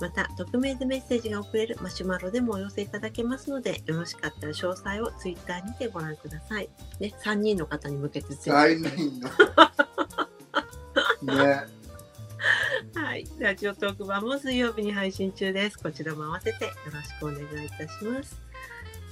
[0.00, 6.68] また、匿名でメッセージが送れるマシュマロでもお寄せいただけますので、よろしかったら詳細をツイッターにてご覧ください。
[7.00, 8.50] ね、3人の方に向けてぜひ。
[8.50, 8.90] 大人
[11.22, 11.34] の。
[11.46, 11.77] ね。
[12.94, 15.78] はい、ラジオトーク版も水曜日に配信中です。
[15.78, 18.40] こちらも合わせてよろしくお願いいたします。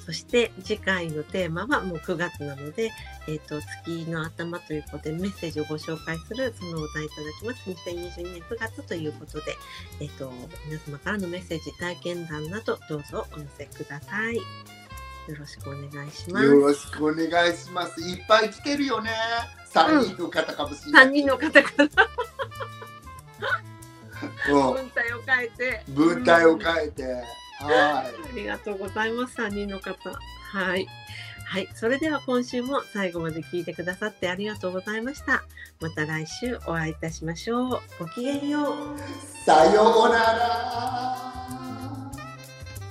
[0.05, 2.93] そして次回のテーマはもう9月なので、
[3.27, 7.69] えっ、と、月の頭ということでメッセージをご紹介するそのお題いただきます。
[7.69, 9.57] 2022年9月ということで、
[10.01, 10.33] えっ、と、
[10.67, 14.37] 皆様からのメッセージ、体験談などどうぞお寄せください。
[14.37, 14.43] よ
[15.37, 16.47] ろしくお願いします。
[16.47, 18.01] よろしくお願いします。
[18.01, 19.11] いっぱい来てるよね。
[19.67, 21.07] 三人の方かもしれない。
[21.07, 21.91] 3人の方からうん
[24.49, 25.83] 文体を変えて。
[25.89, 27.03] 文体をえ変えて。
[27.59, 29.37] はありがとうございます。
[29.41, 30.11] 3人の方。
[30.11, 30.87] はい。
[31.45, 31.69] はい。
[31.75, 35.45] それでは今週も最後まで聞いてくださってありがとうございました。
[35.81, 37.81] また来週お会いいたしましょう。
[37.99, 38.97] ごきげんよう。
[38.97, 39.45] い。
[39.45, 41.37] さようなら。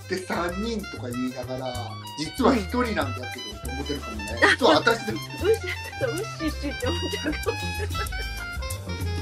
[0.10, 1.74] で三人とか言いながら
[2.20, 3.26] 実は一人なんだけど
[3.58, 4.40] って思ってるかもね。
[4.42, 9.15] 実は私でうっし、うっしっしって思っちゃうかもしれない。